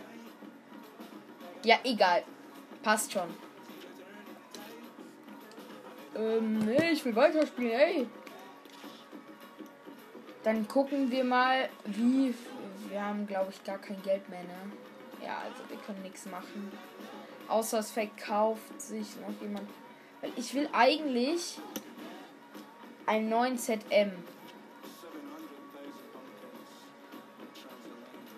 Ja, 1.63 1.77
egal. 1.83 2.23
Passt 2.81 3.11
schon. 3.11 3.29
Ähm, 6.15 6.59
nee, 6.59 6.91
ich 6.91 7.03
will 7.05 7.15
weiterspielen, 7.15 7.71
ey. 7.71 8.07
Dann 10.49 10.67
gucken 10.67 11.11
wir 11.11 11.23
mal, 11.23 11.69
wie. 11.85 12.33
Wir 12.89 13.05
haben, 13.05 13.27
glaube 13.27 13.51
ich, 13.51 13.63
gar 13.63 13.77
kein 13.77 14.01
Geld 14.01 14.27
mehr, 14.29 14.41
ne? 14.41 14.71
Ja, 15.23 15.43
also 15.45 15.61
wir 15.69 15.77
können 15.77 16.01
nichts 16.01 16.25
machen. 16.25 16.71
Außer 17.47 17.77
es 17.77 17.91
verkauft 17.91 18.81
sich 18.81 19.15
noch 19.17 19.39
jemand. 19.39 19.69
Weil 20.21 20.31
ich 20.35 20.51
will 20.55 20.67
eigentlich 20.73 21.59
einen 23.05 23.29
neuen 23.29 23.59
ZM. 23.59 24.11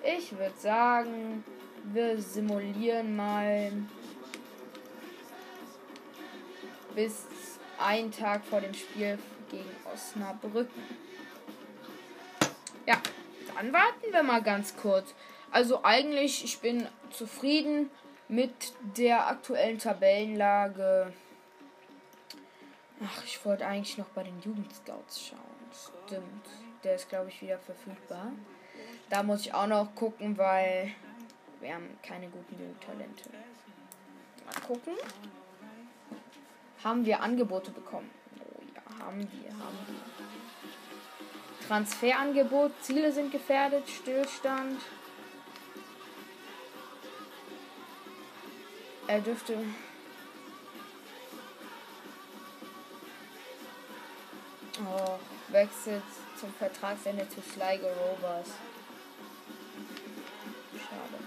Ich 0.04 0.38
würde 0.38 0.58
sagen, 0.58 1.46
wir 1.94 2.22
simulieren 2.22 3.16
mal 3.16 3.72
bis 6.94 7.26
ein 7.80 8.12
Tag 8.12 8.44
vor 8.44 8.60
dem 8.60 8.74
Spiel 8.74 9.18
gegen 9.50 9.70
Osnabrücken. 9.94 11.11
Ja, 13.56 13.62
dann 13.62 13.74
warten 13.74 14.12
wir 14.12 14.24
mal 14.24 14.42
ganz 14.42 14.76
kurz. 14.76 15.14
Also 15.52 15.84
eigentlich, 15.84 16.44
ich 16.44 16.60
bin 16.60 16.88
zufrieden 17.10 17.90
mit 18.28 18.74
der 18.98 19.28
aktuellen 19.28 19.80
Tabellenlage. 19.80 21.14
Ach, 23.04 23.24
ich 23.26 23.44
wollte 23.46 23.66
eigentlich 23.66 23.98
noch 23.98 24.08
bei 24.08 24.24
den 24.24 24.40
Jugendscouts 24.42 25.28
schauen. 25.28 25.40
Stimmt. 26.06 26.46
Der 26.84 26.96
ist, 26.96 27.10
glaube 27.10 27.30
ich, 27.30 27.42
wieder 27.42 27.60
verfügbar. 27.60 28.32
Da 29.10 29.24
muss 29.24 29.42
ich 29.42 29.54
auch 29.54 29.68
noch 29.68 29.94
gucken, 29.96 30.38
weil 30.38 30.92
wir 31.60 31.76
haben 31.76 31.98
keine 32.02 32.28
guten 32.30 32.58
Jugendtalente. 32.60 33.30
Mal 34.46 34.68
gucken. 34.68 34.94
Haben 36.84 37.06
wir 37.06 37.22
Angebote 37.22 37.72
bekommen? 37.72 38.10
Oh 38.40 38.62
ja, 38.74 39.06
haben 39.06 39.20
wir, 39.20 39.52
haben 39.52 39.78
wir. 39.88 40.21
Transferangebot, 41.72 42.74
Ziele 42.82 43.14
sind 43.14 43.32
gefährdet, 43.32 43.88
Stillstand. 43.90 44.78
Er 49.08 49.22
dürfte. 49.22 49.56
Oh, 54.82 55.18
wechselt 55.48 56.04
zum 56.38 56.54
Vertragsende 56.56 57.26
zu 57.30 57.42
Sligo 57.42 57.88
Rovers. 57.88 58.50
Schade. 60.74 61.24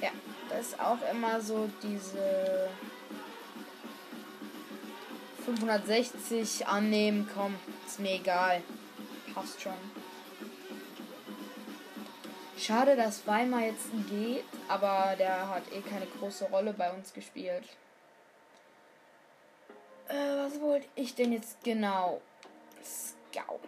Ja, 0.00 0.10
das 0.48 0.68
ist 0.68 0.80
auch 0.80 0.98
immer 1.10 1.40
so 1.40 1.68
diese 1.82 2.68
560 5.44 6.68
annehmen, 6.68 7.28
komm, 7.34 7.56
ist 7.84 7.98
mir 7.98 8.14
egal. 8.14 8.62
Passt 9.40 9.62
schon. 9.62 9.72
Schade, 12.58 12.94
dass 12.94 13.26
Weimar 13.26 13.62
jetzt 13.62 13.88
geht, 14.10 14.44
aber 14.68 15.16
der 15.16 15.48
hat 15.48 15.62
eh 15.72 15.80
keine 15.80 16.04
große 16.04 16.44
Rolle 16.50 16.74
bei 16.74 16.92
uns 16.92 17.14
gespielt. 17.14 17.64
Äh, 20.08 20.36
was 20.36 20.60
wollte 20.60 20.86
ich 20.94 21.14
denn 21.14 21.32
jetzt 21.32 21.56
genau? 21.64 22.20
Scout. 22.84 23.60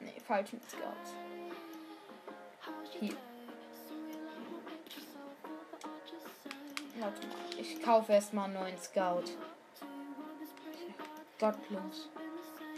Ne, 0.00 0.12
falsch 0.26 0.52
mit 0.52 0.62
Scout. 0.68 0.82
Hier. 3.00 3.16
Warte 6.98 7.26
mal, 7.28 7.58
ich 7.58 7.82
kaufe 7.82 8.12
erstmal 8.12 8.44
einen 8.44 8.54
neuen 8.54 8.78
Scout. 8.78 9.24
Gottlos. 11.40 12.10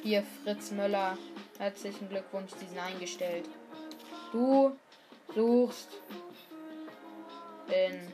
Hier, 0.04 0.22
Fritz 0.42 0.70
Möller. 0.70 1.16
Herzlichen 1.56 2.10
Glückwunsch, 2.10 2.50
Sie 2.60 2.66
sind 2.66 2.78
eingestellt. 2.78 3.48
Du 4.32 4.76
suchst 5.34 5.88
in 7.68 8.12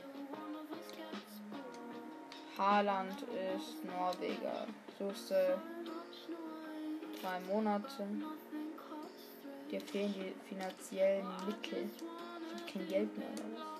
Haaland 2.57 3.21
ist 3.57 3.83
Norweger. 3.83 4.67
Suchst 4.97 5.31
du 5.31 5.61
drei 7.21 7.41
Monate. 7.41 8.07
Dir 9.69 9.81
fehlen 9.81 10.13
die 10.13 10.33
finanziellen 10.47 11.27
Mittel. 11.45 11.89
Ich 12.55 12.61
hab 12.61 12.73
kein 12.73 12.87
Geld 12.87 13.17
mehr. 13.17 13.27
Oder 13.33 13.59
was? 13.59 13.70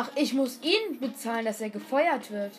Ach, 0.00 0.10
ich 0.14 0.32
muss 0.32 0.60
ihn 0.62 1.00
bezahlen, 1.00 1.44
dass 1.44 1.60
er 1.60 1.70
gefeuert 1.70 2.30
wird. 2.30 2.52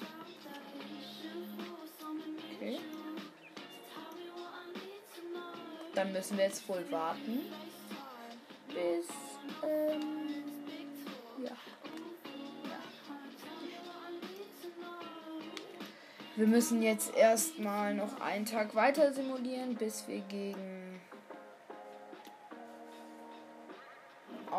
dann 5.96 6.14
müssen 6.14 6.38
wir 6.38 6.46
jetzt 6.46 6.68
wohl 6.68 6.86
warten. 6.92 7.42
Bis. 8.68 9.08
Ähm, 9.64 10.02
ja. 11.44 11.52
ja. 12.64 12.80
Wir 16.36 16.48
müssen 16.48 16.82
jetzt 16.82 17.16
erstmal 17.16 17.94
noch 17.94 18.20
einen 18.22 18.46
Tag 18.46 18.76
weiter 18.76 19.14
simulieren, 19.14 19.76
bis 19.76 20.08
wir 20.08 20.20
gegen 20.22 20.79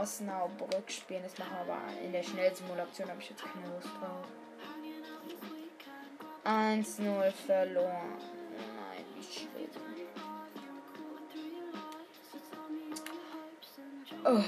Osnabrück 0.01 0.91
spielen. 0.91 1.23
Das 1.23 1.39
machen 1.39 1.53
wir 1.67 1.75
aber 1.75 2.01
in 2.03 2.13
der 2.13 2.23
Schnellsimulation, 2.23 3.09
habe 3.09 3.21
ich 3.21 3.31
jetzt 3.31 3.43
keine 3.43 3.67
Lust 3.75 3.89
drauf. 4.01 4.27
1-0 6.45 7.31
verloren. 7.47 8.17
Nein, 8.57 9.05
wie 9.15 9.23
schlimm. 9.23 9.51
Oh. 14.25 14.43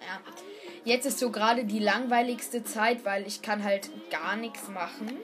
Ja. 0.00 0.20
Jetzt 0.84 1.06
ist 1.06 1.18
so 1.18 1.30
gerade 1.30 1.64
die 1.64 1.78
langweiligste 1.78 2.64
Zeit, 2.64 3.04
weil 3.04 3.26
ich 3.26 3.42
kann 3.42 3.62
halt 3.64 3.90
gar 4.10 4.36
nichts 4.36 4.68
machen. 4.68 5.18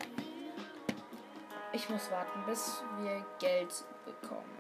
Ich 1.73 1.89
muss 1.89 2.11
warten, 2.11 2.45
bis 2.47 2.83
wir 3.01 3.25
Geld 3.39 3.73
bekommen. 4.05 4.60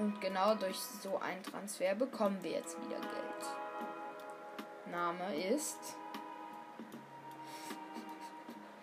Und 0.00 0.18
genau 0.18 0.54
durch 0.54 0.78
so 0.78 1.18
einen 1.18 1.42
Transfer 1.42 1.94
bekommen 1.94 2.38
wir 2.42 2.52
jetzt 2.52 2.74
wieder 2.80 2.98
Geld. 2.98 4.90
Name 4.90 5.36
ist. 5.36 5.94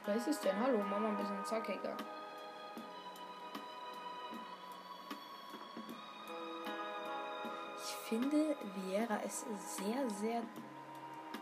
Wer 0.05 0.15
ist 0.15 0.27
es 0.27 0.39
denn? 0.41 0.53
Hallo, 0.63 0.77
Mama, 0.77 1.09
ein 1.09 1.17
bisschen 1.17 1.43
zackiger. 1.43 1.97
finde 8.07 8.55
Viera 8.75 9.17
ist 9.17 9.45
sehr, 9.75 10.09
sehr 10.09 10.41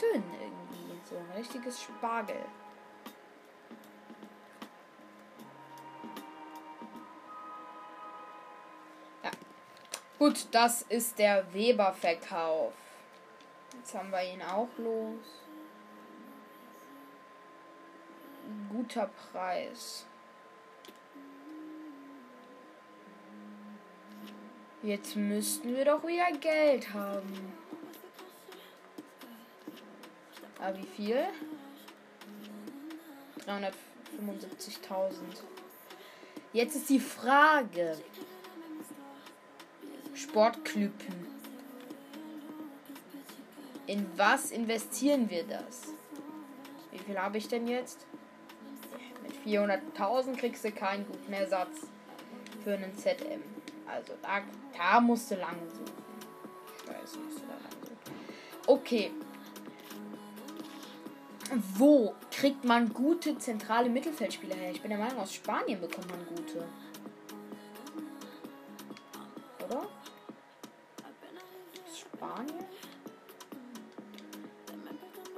dünn 0.01 0.23
irgendwie. 0.33 0.99
So 1.03 1.15
ein 1.15 1.31
richtiges 1.37 1.81
Spargel. 1.81 2.43
Gut, 10.17 10.47
das 10.51 10.83
ist 10.83 11.19
der 11.19 11.53
Weber-Verkauf. 11.53 12.71
Jetzt 13.77 13.93
haben 13.93 14.11
wir 14.11 14.23
ihn 14.23 14.41
auch 14.41 14.69
los. 14.77 15.19
Guter 18.71 19.09
Preis. 19.31 20.05
Jetzt 24.81 25.15
müssten 25.15 25.75
wir 25.75 25.83
doch 25.83 26.05
wieder 26.05 26.31
Geld 26.39 26.93
haben. 26.93 27.53
Aber 30.59 30.77
wie 30.77 30.85
viel? 30.85 31.25
375.000. 33.45 35.43
Jetzt 36.53 36.75
ist 36.75 36.89
die 36.89 36.99
Frage, 36.99 37.97
Sportklüppen. 40.15 41.13
In 43.87 44.05
was 44.15 44.51
investieren 44.51 45.29
wir 45.29 45.43
das? 45.43 45.93
Wie 46.91 46.97
viel 46.97 47.19
habe 47.19 47.37
ich 47.37 47.47
denn 47.47 47.67
jetzt? 47.67 48.07
Mit 49.21 49.33
400.000 49.45 50.37
kriegst 50.37 50.63
du 50.63 50.71
keinen 50.71 51.05
guten 51.05 51.33
Ersatz 51.33 51.87
für 52.63 52.73
einen 52.73 52.97
ZM. 52.97 53.43
Also 53.85 54.13
da, 54.21 54.41
da 54.75 54.99
musst 55.01 55.29
du 55.29 55.35
lange 55.35 55.69
suchen. 55.69 56.03
Ich 56.77 56.87
weiß, 56.87 57.17
musst 57.23 57.39
du 57.39 57.47
da 57.47 57.53
lang 57.53 57.71
suchen. 57.81 58.15
Okay. 58.65 59.11
Wo 61.75 62.15
kriegt 62.31 62.63
man 62.63 62.91
gute 62.91 63.37
zentrale 63.37 63.89
Mittelfeldspieler 63.89 64.55
her? 64.55 64.71
Ich 64.71 64.81
bin 64.81 64.89
der 64.89 64.99
Meinung, 64.99 65.19
aus 65.19 65.33
Spanien 65.33 65.79
bekommt 65.79 66.09
man 66.09 66.25
gute. 66.25 66.65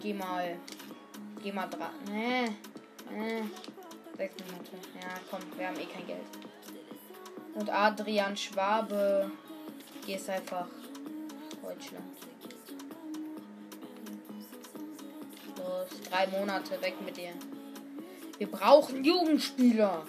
Geh 0.07 0.13
mal. 0.13 0.55
Geh 1.43 1.51
mal 1.51 1.67
dran. 1.67 1.91
Nee. 2.09 2.45
Nee. 3.11 3.43
Sechs 4.15 4.35
Monate. 4.45 4.71
Ja, 5.01 5.19
komm, 5.29 5.41
wir 5.57 5.67
haben 5.67 5.75
eh 5.75 5.85
kein 5.85 6.07
Geld. 6.07 6.21
Und 7.55 7.69
Adrian 7.69 8.37
Schwabe. 8.37 9.29
Gehst 10.05 10.29
einfach. 10.29 10.69
Deutschland. 11.61 12.17
Los, 15.57 16.01
drei 16.09 16.27
Monate 16.27 16.81
weg 16.81 16.95
mit 17.03 17.17
dir. 17.17 17.33
Wir 18.37 18.49
brauchen 18.49 19.03
Jugendspieler. 19.03 20.03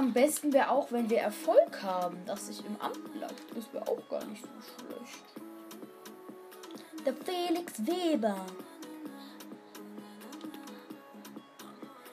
Am 0.00 0.14
besten 0.14 0.50
wäre 0.54 0.70
auch, 0.70 0.90
wenn 0.92 1.10
wir 1.10 1.18
Erfolg 1.18 1.82
haben, 1.82 2.24
dass 2.24 2.46
sich 2.46 2.64
im 2.64 2.80
Amt 2.80 3.12
bleibt. 3.12 3.54
Das 3.54 3.70
wäre 3.74 3.86
auch 3.86 4.08
gar 4.08 4.24
nicht 4.24 4.42
so 4.42 4.48
schlecht. 4.48 5.24
Der 7.04 7.12
Felix 7.12 7.86
Weber. 7.86 8.46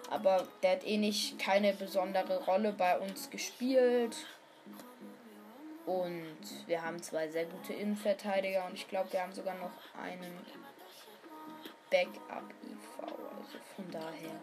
Aber 0.09 0.45
der 0.61 0.71
hat 0.73 0.85
eh 0.85 0.97
nicht 0.97 1.39
keine 1.39 1.71
besondere 1.71 2.43
Rolle 2.43 2.73
bei 2.73 2.99
uns 2.99 3.29
gespielt. 3.29 4.17
Und 5.85 6.37
wir 6.65 6.81
haben 6.81 7.01
zwei 7.01 7.29
sehr 7.29 7.45
gute 7.45 7.71
Innenverteidiger 7.71 8.65
und 8.65 8.73
ich 8.73 8.89
glaube, 8.89 9.13
wir 9.13 9.21
haben 9.21 9.33
sogar 9.33 9.55
noch 9.55 9.71
einen 9.97 10.37
Backup-IV. 11.89 12.99
Also 12.99 13.57
von 13.77 13.91
daher. 13.91 14.41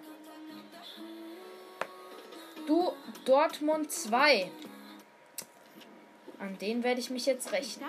Du, 2.67 2.93
Dortmund 3.25 3.91
2. 3.91 4.51
An 6.39 6.59
den 6.59 6.83
werde 6.83 7.01
ich 7.01 7.11
mich 7.11 7.27
jetzt 7.27 7.53
rechnen. 7.53 7.89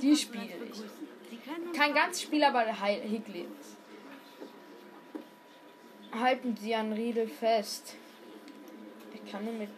Die 0.00 0.16
spiele 0.16 0.44
ich. 0.44 0.82
Kein 1.76 1.94
ganz 1.94 2.22
Spiel, 2.22 2.44
aber 2.44 2.64
Higli. 2.64 3.46
Halten 6.12 6.56
Sie 6.56 6.74
an 6.74 6.92
Riedel 6.92 7.26
fest. 7.26 7.94
Er 9.12 9.30
kann 9.30 9.44
nur 9.44 9.54
mit. 9.54 9.70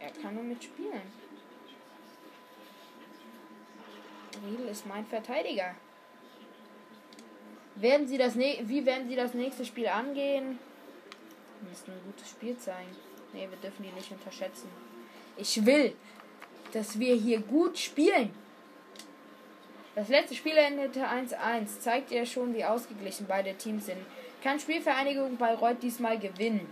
Er 0.00 0.10
kann 0.10 0.34
nur 0.34 0.44
mitspielen. 0.44 1.02
Riedel 4.46 4.68
ist 4.68 4.86
mein 4.86 5.06
Verteidiger. 5.06 5.74
Werden 7.76 8.06
Sie 8.06 8.18
das 8.18 8.36
wie 8.36 8.84
werden 8.84 9.08
Sie 9.08 9.16
das 9.16 9.34
nächste 9.34 9.64
Spiel 9.64 9.88
angehen? 9.88 10.58
Müssen 11.68 11.92
ein 11.92 12.00
gutes 12.04 12.30
Spiel 12.30 12.56
zeigen. 12.58 13.07
Ne, 13.32 13.48
wir 13.50 13.58
dürfen 13.58 13.82
die 13.82 13.92
nicht 13.92 14.10
unterschätzen. 14.10 14.68
Ich 15.36 15.64
will, 15.64 15.94
dass 16.72 16.98
wir 16.98 17.14
hier 17.14 17.40
gut 17.40 17.78
spielen. 17.78 18.34
Das 19.94 20.08
letzte 20.08 20.34
Spiel 20.34 20.56
endete 20.56 21.04
1-1. 21.06 21.80
Zeigt 21.80 22.10
ja 22.10 22.24
schon, 22.24 22.54
wie 22.54 22.64
ausgeglichen 22.64 23.26
beide 23.26 23.54
Teams 23.54 23.86
sind. 23.86 23.98
Kann 24.42 24.60
Spielvereinigung 24.60 25.36
Bayreuth 25.36 25.82
diesmal 25.82 26.18
gewinnen? 26.18 26.68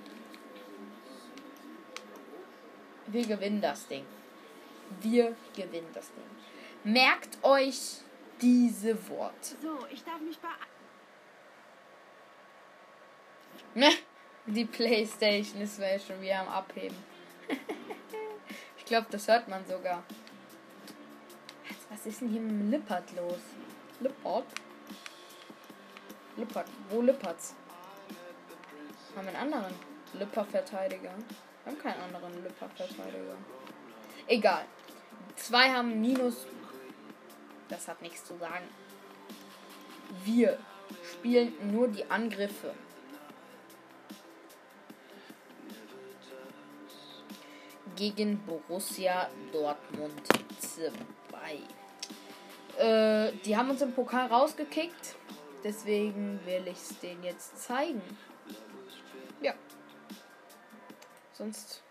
Wir 3.09 3.27
gewinnen 3.27 3.61
das 3.61 3.87
Ding. 3.87 4.05
Wir 5.01 5.35
gewinnen 5.55 5.89
das 5.93 6.11
Ding. 6.13 6.93
Merkt 6.93 7.39
euch 7.43 7.99
diese 8.41 9.09
Worte. 9.09 9.57
So, 9.63 9.87
ich 9.93 10.05
darf 10.05 10.21
mich 10.21 10.39
bei. 10.39 10.49
Ne? 13.75 13.91
Die 14.49 14.65
Playstation 14.65 15.61
ist 15.61 15.81
mir 15.81 15.99
schon 15.99 16.21
wieder 16.21 16.39
am 16.39 16.49
Abheben. 16.49 16.97
ich 18.79 18.85
glaube, 18.85 19.09
das 19.11 19.27
hört 19.27 19.49
man 19.49 19.67
sogar. 19.67 20.05
Was 21.91 22.07
ist 22.07 22.21
denn 22.21 22.29
hier 22.29 22.41
mit 22.41 22.53
dem 22.53 22.71
Lippert 22.71 23.13
los? 23.17 23.41
Lippert? 23.99 24.47
Lippert. 26.37 26.69
Wo 26.91 27.01
Lippert's? 27.01 27.57
Haben 29.17 29.27
wir 29.27 29.37
einen 29.37 29.53
anderen 29.53 29.75
Lipper-Verteidiger? 30.13 31.11
Wir 31.65 31.73
haben 31.73 31.83
keinen 31.83 32.01
anderen 32.03 32.45
Lipper-Verteidiger. 32.45 33.37
Egal. 34.29 34.65
Zwei 35.35 35.73
haben 35.73 36.01
Minus. 36.01 36.47
Das 37.69 37.89
hat 37.89 38.01
nichts 38.01 38.25
zu 38.25 38.37
sagen. 38.37 38.69
Wir 40.25 40.57
spielen 41.03 41.53
nur 41.73 41.89
die 41.89 42.09
Angriffe. 42.09 42.75
Gegen 47.97 48.39
Borussia 48.45 49.31
Dortmund 49.53 50.23
2. 50.59 50.93
Äh, 52.79 53.33
die 53.43 53.57
haben 53.57 53.71
uns 53.71 53.81
im 53.81 53.95
Pokal 53.95 54.27
rausgekickt. 54.27 55.17
Deswegen 55.65 56.39
will 56.45 56.67
ich 56.67 56.77
es 56.77 57.01
denen 57.01 57.25
jetzt 57.25 57.59
zeigen. 57.59 58.03
Ja. 59.41 59.55
Sonst 61.33 61.83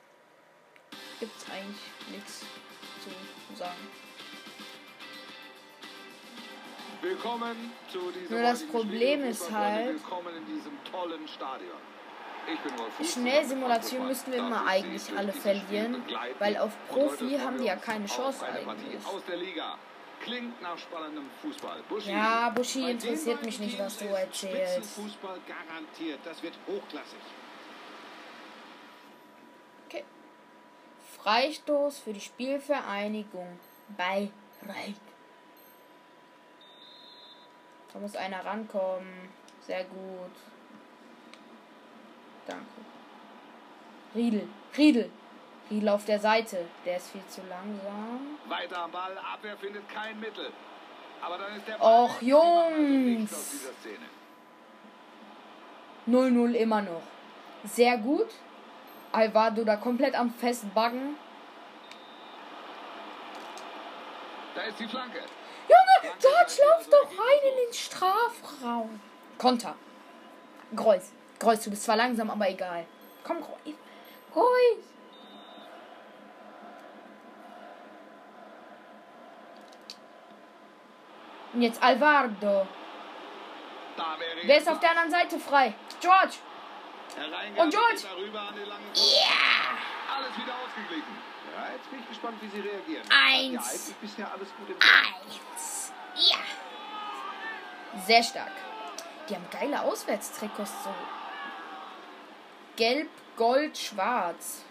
gibt 1.19 1.35
es 1.37 1.49
eigentlich 1.49 1.81
nichts 2.11 2.41
zu 3.03 3.55
sagen. 3.57 3.73
Willkommen 7.01 7.71
zu 7.91 8.11
diesem 8.11 8.31
Nur 8.31 8.41
das 8.43 8.63
Problem 8.63 9.23
ist 9.23 9.51
halt, 9.51 9.87
Willkommen 9.87 10.37
in 10.37 10.45
diesem 10.45 10.83
tollen 10.83 11.27
Stadion. 11.27 11.94
Schnellsimulation 13.03 14.07
müssten 14.07 14.31
wir 14.31 14.39
immer 14.39 14.65
eigentlich 14.65 15.15
alle 15.15 15.33
verlieren, 15.33 16.03
weil 16.39 16.57
auf 16.57 16.71
Profi 16.87 17.37
haben 17.37 17.57
die 17.57 17.65
ja 17.65 17.75
keine 17.75 18.05
Chance 18.05 18.45
eigentlich. 18.45 19.01
Klingt 20.21 20.59
nach 20.61 20.77
spannendem 20.77 21.29
Fußball. 21.41 21.83
Buschi, 21.87 22.11
Ja, 22.11 22.49
Buschi 22.49 22.89
interessiert 22.89 23.43
mich 23.45 23.59
nicht, 23.59 23.77
was 23.77 23.97
du 23.97 24.05
erzählst. 24.05 24.73
Spitzenfußball 24.73 25.39
garantiert. 25.47 26.19
Das 26.23 26.41
wird 26.41 26.53
hochklassig. 26.65 27.19
Okay. 29.87 30.03
Freistoß 31.17 31.99
für 31.99 32.13
die 32.13 32.21
Spielvereinigung 32.21 33.59
bei 33.95 34.31
Reit. 34.67 34.95
Da 37.93 37.99
muss 37.99 38.15
einer 38.15 38.43
rankommen. 38.43 39.29
Sehr 39.65 39.83
gut. 39.83 40.31
Danke. 42.47 42.65
Riedel. 44.13 44.47
Riedel. 44.77 45.11
Riedel 45.69 45.89
auf 45.89 46.05
der 46.05 46.19
Seite. 46.19 46.65
Der 46.85 46.97
ist 46.97 47.11
viel 47.11 47.25
zu 47.27 47.41
langsam. 47.49 48.37
Weiter 48.47 48.83
am 48.83 48.91
Ball. 48.91 49.17
Abwehr 49.17 49.57
findet 49.57 49.87
kein 49.89 50.19
Mittel. 50.19 50.51
Aber 51.21 51.37
dann 51.37 51.55
ist 51.55 51.67
der 51.67 51.81
Och, 51.81 51.81
machen 51.81 52.15
also 52.21 52.25
Jungs. 52.25 53.19
nichts 53.19 53.33
aus 53.33 53.49
dieser 53.51 53.73
Szene. 53.81 54.05
0-0 56.07 56.53
immer 56.53 56.81
noch. 56.81 57.01
Sehr 57.63 57.97
gut. 57.97 58.27
Alvaro 59.11 59.63
da 59.63 59.75
komplett 59.77 60.13
am 60.13 60.31
Festbaggen. 60.33 61.15
Da 64.53 64.61
ist 64.61 64.79
die 64.79 64.87
Flanke. 64.87 65.17
Junge, 65.17 66.15
George, 66.19 66.61
lauf 66.63 66.87
doch 66.89 67.09
rein 67.11 67.39
in 67.51 67.65
den 67.65 67.73
Strafraum. 67.73 68.99
Konter. 69.37 69.75
Kreuz. 70.75 71.11
Kreuz, 71.39 71.63
du 71.63 71.69
bist 71.69 71.83
zwar 71.83 71.97
langsam, 71.97 72.29
aber 72.29 72.49
egal. 72.49 72.85
Komm, 73.23 73.37
Kreuz. 73.41 73.75
Kreuz. 74.33 74.85
Und 81.53 81.61
jetzt 81.61 81.81
Alvardo. 81.81 82.67
Wer 84.43 84.57
ist 84.57 84.67
auf 84.67 84.79
der 84.79 84.89
anderen 84.91 85.09
Seite 85.09 85.39
frei? 85.39 85.73
George. 86.01 86.35
Und 87.57 87.69
George? 87.71 88.01
Ja. 88.93 89.29
Alles 90.15 90.37
wieder 90.37 90.53
ausgeglichen. 90.63 91.15
Ja, 91.55 91.71
jetzt 91.73 91.89
bin 91.89 91.99
ich 92.01 92.09
gespannt, 92.09 92.41
wie 92.41 92.49
sie 92.49 92.59
reagieren. 92.59 93.03
Eins. 93.09 93.87
Ja, 93.87 93.95
bisher 94.01 94.31
alles 94.31 94.49
gut 94.57 94.69
im. 94.69 94.75
Eins. 94.75 95.93
Ja. 96.15 96.37
Sehr 98.05 98.23
stark. 98.23 98.51
Die 99.29 99.35
haben 99.35 99.47
geile 99.49 99.81
Auswärtstrikots 99.81 100.83
so. 100.83 100.93
Gelb, 102.75 103.09
Gold, 103.37 103.77
Schwarz. 103.77 104.63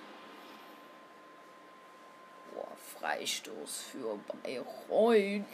Boah, 2.53 2.69
Freistoß 2.99 3.83
für 3.93 4.19
Bayreuth. 4.43 5.45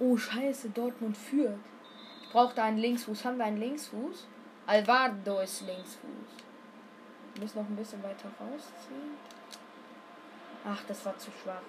Oh, 0.00 0.16
scheiße, 0.16 0.70
Dortmund 0.70 1.16
führt. 1.16 1.58
Ich 2.22 2.30
brauche 2.30 2.54
da 2.54 2.64
einen 2.64 2.78
Linksfuß. 2.78 3.24
Haben 3.24 3.38
wir 3.38 3.46
einen 3.46 3.58
Linksfuß? 3.58 4.26
Alvardo 4.66 5.40
ist 5.40 5.62
Linksfuß. 5.62 5.98
Wir 7.34 7.42
müssen 7.42 7.58
noch 7.58 7.68
ein 7.68 7.76
bisschen 7.76 8.02
weiter 8.02 8.28
rausziehen. 8.40 9.16
Ach, 10.64 10.82
das 10.86 11.04
war 11.06 11.16
zu 11.16 11.30
schwach. 11.42 11.62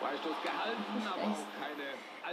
Freistoß 0.00 0.36
gehalten, 0.42 0.82
aber 1.06 1.22
auch 1.22 1.46
keine. 1.58 1.84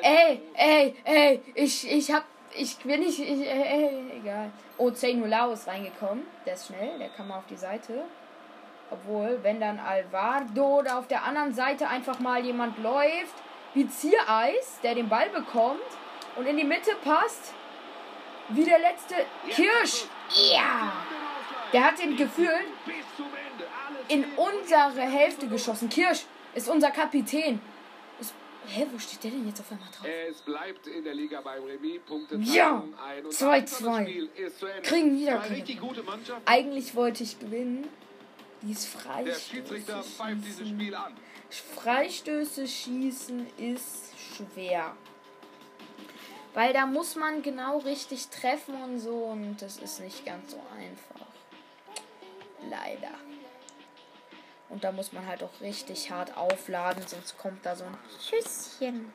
Ey, 0.02 0.42
ey, 0.54 0.96
ey, 1.04 1.42
ich, 1.56 1.90
ich 1.90 2.12
hab, 2.12 2.26
ich 2.58 2.78
bin 2.78 3.00
nicht, 3.00 3.20
ich, 3.20 3.48
ey, 3.48 3.48
ey, 3.48 4.20
egal. 4.20 4.52
Oh, 4.78 4.92
Zenolau 4.92 5.52
ist 5.52 5.68
reingekommen. 5.68 6.26
Der 6.46 6.54
ist 6.54 6.68
schnell, 6.68 6.98
der 6.98 7.10
kann 7.10 7.28
mal 7.28 7.38
auf 7.38 7.46
die 7.50 7.58
Seite. 7.58 8.04
Obwohl, 8.92 9.40
wenn 9.42 9.60
dann 9.60 9.80
Alvardo 9.80 10.82
da 10.84 11.00
auf 11.00 11.08
der 11.08 11.24
anderen 11.24 11.54
Seite 11.54 11.88
einfach 11.88 12.20
mal 12.20 12.44
jemand 12.44 12.78
läuft, 12.80 13.36
wie 13.74 13.88
Ziereis, 13.88 14.80
der 14.84 14.96
den 14.96 15.10
Ball 15.10 15.30
bekommt 15.30 15.80
und 16.36 16.46
in 16.46 16.58
die 16.58 16.64
Mitte 16.64 16.92
passt, 17.04 17.54
wie 18.50 18.64
der 18.64 18.80
letzte 18.80 19.16
Kirsch. 19.50 20.06
Ja! 20.52 20.94
Der 21.74 21.84
hat 21.84 22.00
den. 22.00 22.14
Alles 22.14 22.30
in 24.08 24.26
unsere 24.36 25.02
Hälfte 25.02 25.48
geschossen. 25.48 25.90
Kirsch 25.90 26.26
ist 26.54 26.70
unser 26.70 26.92
Kapitän. 26.92 27.60
Ist, 28.66 28.76
hä, 28.76 28.88
wo 28.92 29.00
steht 29.00 29.24
der 29.24 29.32
denn 29.32 29.48
jetzt 29.48 29.60
auf 29.60 29.72
einmal 29.72 29.90
drauf? 29.90 30.08
Es 30.30 30.42
bleibt 30.42 30.88
in 30.88 31.04
der 31.04 31.14
Liga 31.14 31.42
beim 31.42 31.64
Remis. 31.64 32.02
Punkte 32.06 32.36
Ja, 32.38 32.84
ein 33.04 33.26
und 33.26 33.34
2-2. 33.34 33.62
das 33.62 34.10
Spiel 34.10 34.30
ist 34.36 34.60
zu 34.60 34.66
Ende. 34.68 34.82
Kriegen 34.82 35.20
wieder. 35.20 35.44
Eigentlich 36.46 36.96
wollte 36.96 37.24
ich 37.24 37.40
gewinnen. 37.40 37.88
Dies 38.62 38.88
Der 39.26 39.36
Schiedsrichter 39.36 40.02
Freistöße. 40.02 41.14
Freistöße 41.76 42.68
schießen 42.68 43.48
ist 43.58 44.14
schwer. 44.18 44.96
Weil 46.54 46.74
da 46.74 46.86
muss 46.86 47.16
man 47.16 47.42
genau 47.42 47.80
richtig 47.80 48.28
treffen 48.30 48.76
und 48.82 49.00
so 49.00 49.26
und 49.26 49.62
das 49.62 49.78
ist 49.78 50.00
nicht 50.00 50.26
ganz 50.26 50.52
so 50.52 50.62
einfach. 50.78 51.28
Leider. 52.70 53.14
Und 54.76 54.84
da 54.84 54.92
muss 54.92 55.14
man 55.14 55.26
halt 55.26 55.42
auch 55.42 55.62
richtig 55.62 56.12
hart 56.12 56.36
aufladen, 56.36 57.02
sonst 57.08 57.38
kommt 57.38 57.66
da 57.66 57.78
so 57.78 57.86
ein 57.86 57.98
Schüsschen. 58.20 59.14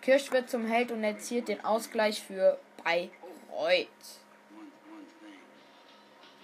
Kirsch 0.00 0.30
wird 0.30 0.48
zum 0.48 0.68
Held 0.68 0.92
und 0.92 1.02
erzielt 1.02 1.48
den 1.48 1.64
Ausgleich 1.64 2.22
für 2.22 2.56
Bayreuth. 2.84 3.88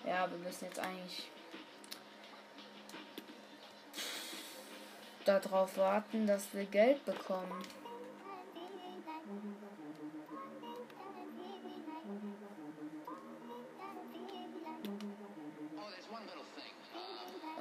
Ja, 0.04 0.28
wir 0.28 0.38
müssen 0.38 0.64
jetzt 0.64 0.80
eigentlich 0.80 1.30
darauf 5.24 5.76
warten, 5.76 6.26
dass 6.26 6.52
wir 6.52 6.64
Geld 6.64 7.04
bekommen. 7.04 7.62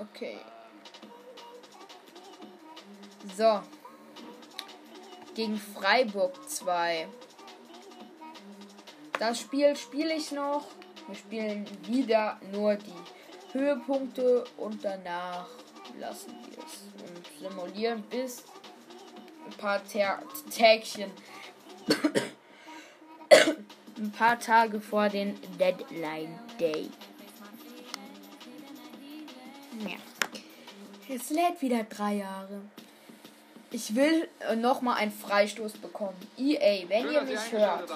Okay. 0.01 0.37
So. 3.37 3.61
Gegen 5.35 5.57
Freiburg 5.57 6.33
2. 6.49 7.07
Das 9.19 9.39
Spiel 9.39 9.75
spiele 9.75 10.15
ich 10.15 10.31
noch. 10.31 10.65
Wir 11.07 11.15
spielen 11.15 11.67
wieder 11.85 12.39
nur 12.51 12.75
die 12.75 12.93
Höhepunkte 13.53 14.43
und 14.57 14.83
danach 14.83 15.47
lassen 15.99 16.35
wir 16.49 16.57
es 16.57 16.81
und 17.03 17.27
simulieren 17.39 18.01
bis 18.03 18.43
ein 19.45 19.53
paar 19.57 19.83
Ta 19.87 20.23
Tägchen. 20.49 21.11
ein 23.97 24.11
paar 24.11 24.39
Tage 24.39 24.81
vor 24.81 25.09
den 25.09 25.37
Deadline 25.59 26.39
Day. 26.59 26.89
Ja. 29.87 29.97
Es 31.13 31.29
lädt 31.29 31.61
wieder 31.61 31.83
drei 31.83 32.15
Jahre. 32.15 32.61
Ich 33.73 33.95
will 33.95 34.27
äh, 34.39 34.55
nochmal 34.57 34.97
einen 34.97 35.13
Freistoß 35.13 35.73
bekommen. 35.77 36.15
EA, 36.37 36.89
wenn 36.89 37.03
Schön, 37.03 37.13
ihr 37.13 37.21
mich 37.21 37.51
hört. 37.53 37.89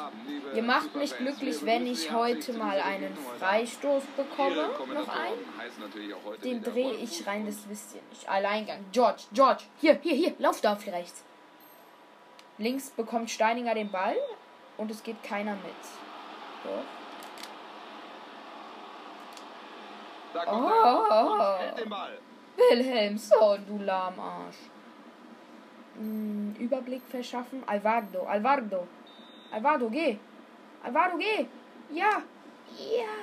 Ihr 0.53 0.63
macht 0.63 0.95
mich 0.95 1.17
glücklich, 1.17 1.65
wenn 1.65 1.85
ich 1.85 2.13
heute 2.13 2.53
mal 2.53 2.79
einen 2.79 3.15
Freistoß 3.39 4.03
bekomme. 4.15 4.69
Noch 4.93 5.09
einen. 5.09 5.57
heißen 5.57 5.81
natürlich 5.81 6.13
auch 6.13 6.23
heute 6.23 6.41
Den 6.41 6.63
drehe 6.63 6.93
ich 6.93 7.27
rein, 7.27 7.45
das 7.45 7.67
wisst 7.67 7.95
ihr 7.95 8.01
nicht. 8.09 8.27
Alleingang. 8.29 8.85
George, 8.93 9.23
George. 9.33 9.63
Hier, 9.81 9.99
hier, 10.01 10.15
hier. 10.15 10.33
Lauf 10.39 10.61
da 10.61 10.73
auf 10.73 10.87
rechts. 10.87 11.23
Links 12.57 12.89
bekommt 12.91 13.29
Steininger 13.29 13.75
den 13.75 13.91
Ball 13.91 14.15
und 14.77 14.89
es 14.89 15.03
geht 15.03 15.21
keiner 15.23 15.55
mit. 15.55 15.83
Doch. 16.63 17.04
Da 20.35 20.43
kommt 20.43 20.65
Oh. 20.65 21.05
er 21.63 21.73
und. 21.81 21.93
Wilhelmsson, 22.57 23.65
du 23.67 23.77
Lahmarsch. 23.83 24.57
Hm, 25.95 26.55
Überblick 26.59 27.01
verschaffen. 27.09 27.63
Alvardo, 27.65 28.23
Alvardo. 28.23 28.85
Alvardo, 29.51 29.89
geh. 29.89 30.17
Alvardo, 30.83 31.17
geh. 31.17 31.45
Ja. 31.89 32.21
Ja. 32.77 33.15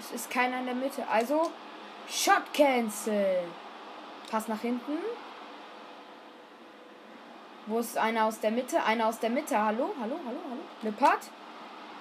Es 0.00 0.10
ist 0.12 0.30
keiner 0.30 0.58
in 0.58 0.66
der 0.66 0.74
Mitte. 0.74 1.06
Also, 1.08 1.50
Shot 2.08 2.52
Cancel. 2.52 3.44
Pass 4.30 4.48
nach 4.48 4.60
hinten. 4.60 4.98
Wo 7.66 7.78
ist 7.78 7.96
einer 7.96 8.24
aus 8.24 8.40
der 8.40 8.50
Mitte? 8.50 8.82
Einer 8.82 9.06
aus 9.06 9.18
der 9.20 9.30
Mitte. 9.30 9.56
Hallo, 9.62 9.94
hallo, 10.00 10.16
hallo, 10.26 10.38
hallo. 10.50 10.62
Lippert. 10.82 11.30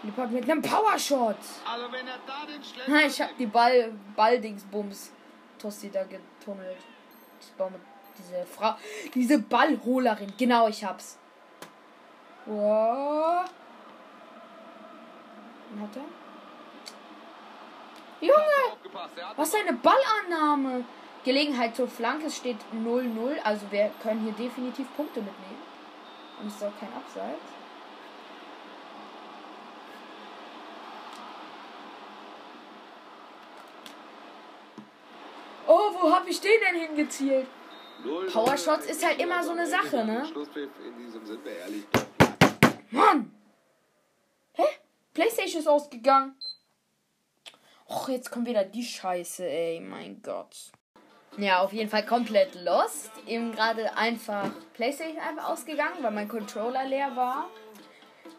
Lippert 0.03 0.31
mit 0.31 0.49
einem 0.49 0.61
Powershot. 0.61 1.37
Also 1.69 1.91
wenn 1.91 2.07
er 2.07 2.19
da 2.25 2.45
den 2.45 2.63
Schlenker 2.63 3.05
Ich 3.05 3.21
hab 3.21 3.37
die 3.37 3.47
Ball, 3.47 3.91
Balldingsbums 4.15 5.11
Tosti 5.59 5.89
da 5.89 6.03
getunnelt. 6.03 6.77
Diese 8.17 8.45
Frau, 8.45 8.75
diese 9.13 9.39
Ballholerin. 9.39 10.33
Genau, 10.37 10.67
ich 10.67 10.83
hab's. 10.83 11.17
Wow. 12.45 13.45
Hat 15.79 15.95
er? 15.95 16.03
Junge, 18.19 18.77
was 19.35 19.53
eine 19.53 19.73
Ballannahme. 19.73 20.85
Gelegenheit 21.23 21.75
zur 21.75 21.87
Flanke 21.87 22.27
es 22.27 22.37
steht 22.37 22.57
0-0. 22.73 23.39
Also 23.43 23.69
wir 23.69 23.91
können 24.01 24.21
hier 24.21 24.31
definitiv 24.33 24.87
Punkte 24.95 25.19
mitnehmen. 25.19 25.61
Und 26.39 26.47
es 26.47 26.55
ist 26.55 26.63
auch 26.63 26.79
kein 26.79 26.93
Abseits. 26.93 27.41
Oh, 35.67 35.86
wo 36.01 36.11
hab 36.11 36.27
ich 36.27 36.39
den 36.39 36.59
denn 36.61 36.81
hingezielt? 36.81 37.47
Powershots 38.31 38.85
ist 38.85 39.05
halt 39.05 39.19
immer 39.21 39.43
so 39.43 39.51
eine 39.51 39.67
Sache, 39.67 40.05
ne? 40.05 40.25
Mann! 42.91 43.31
Hä? 44.53 44.63
Playstation 45.13 45.61
ist 45.61 45.67
ausgegangen. 45.67 46.35
Och, 47.89 48.09
jetzt 48.09 48.31
kommt 48.31 48.47
wieder 48.47 48.63
die 48.63 48.83
Scheiße, 48.83 49.47
ey. 49.47 49.79
Mein 49.79 50.21
Gott. 50.21 50.71
Ja, 51.37 51.59
auf 51.59 51.73
jeden 51.73 51.89
Fall 51.89 52.05
komplett 52.05 52.55
lost. 52.55 53.11
Eben 53.25 53.51
gerade 53.51 53.95
einfach 53.95 54.49
Playstation 54.73 55.19
einfach 55.19 55.49
ausgegangen, 55.49 56.01
weil 56.01 56.11
mein 56.11 56.27
Controller 56.27 56.85
leer 56.85 57.15
war. 57.15 57.49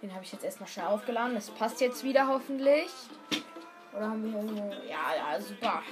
Den 0.02 0.12
habe 0.14 0.24
ich 0.24 0.32
jetzt 0.32 0.44
erstmal 0.44 0.68
schnell 0.68 0.86
aufgeladen. 0.86 1.34
Das 1.34 1.50
passt 1.50 1.80
jetzt 1.80 2.04
wieder 2.04 2.28
hoffentlich. 2.28 2.90
Oder 3.96 4.10
haben 4.10 4.32
wir 4.32 4.40
hier... 4.52 4.84
Ja, 4.88 5.14
ja, 5.16 5.40
super. 5.40 5.82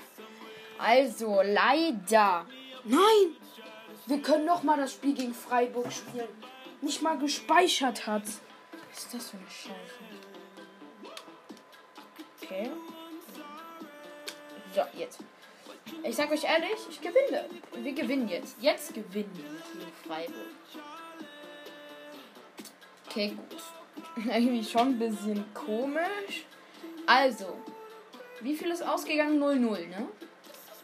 Also, 0.79 1.43
leider. 1.43 2.47
Nein! 2.85 3.37
Wir 4.07 4.23
können 4.23 4.45
noch 4.45 4.63
mal 4.63 4.77
das 4.77 4.93
Spiel 4.93 5.15
gegen 5.15 5.35
Freiburg 5.35 5.93
spielen. 5.93 6.29
Nicht 6.81 7.03
mal 7.03 7.19
gespeichert 7.19 8.07
hat. 8.07 8.23
Was 8.23 8.99
ist 8.99 9.15
das 9.15 9.31
für 9.31 9.37
eine 9.37 9.51
Scheiße? 9.51 10.07
Okay. 12.43 12.71
So, 14.75 14.83
jetzt. 14.97 15.19
Ich 16.03 16.15
sag 16.15 16.31
euch 16.31 16.45
ehrlich, 16.45 16.79
ich 16.89 17.01
gewinne. 17.01 17.49
Wir 17.75 17.93
gewinnen 17.93 18.29
jetzt. 18.29 18.57
Jetzt 18.61 18.95
gewinnen 18.95 19.31
wir 19.35 19.81
gegen 19.81 19.93
Freiburg. 20.07 20.47
Okay, 23.09 23.29
gut. 23.29 23.63
Irgendwie 24.25 24.65
schon 24.65 24.89
ein 24.89 24.99
bisschen 24.99 25.45
komisch. 25.55 26.45
Also, 27.07 27.57
wie 28.41 28.55
viel 28.55 28.71
ist 28.71 28.83
ausgegangen? 28.83 29.43
0-0, 29.43 29.89
ne? 29.89 30.09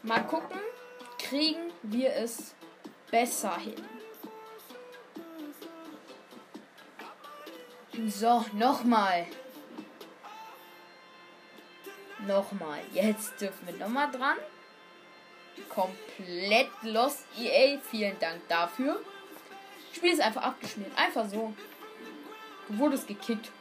Mal 0.03 0.27
gucken, 0.27 0.59
kriegen 1.17 1.71
wir 1.81 2.13
es 2.13 2.53
besser 3.09 3.57
hin. 3.57 3.81
So, 8.07 8.45
nochmal. 8.53 9.25
Nochmal. 12.27 12.81
Jetzt 12.91 13.39
dürfen 13.39 13.65
wir 13.65 13.75
nochmal 13.75 14.11
dran. 14.11 14.37
Komplett 15.69 16.69
lost 16.81 17.25
EA. 17.37 17.79
Vielen 17.79 18.19
Dank 18.19 18.41
dafür. 18.49 18.99
Spiel 19.93 20.11
ist 20.11 20.21
einfach 20.21 20.43
abgeschmiert. 20.43 20.91
Einfach 20.97 21.29
so. 21.29 21.53
Du 22.67 22.77
wurdest 22.77 23.07
gekickt. 23.07 23.51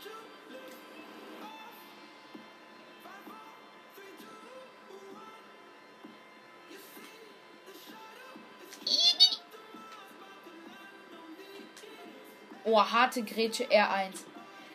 Oh, 12.75 12.81
harte 12.81 13.23
Grätsche 13.23 13.65
R1. 13.65 14.21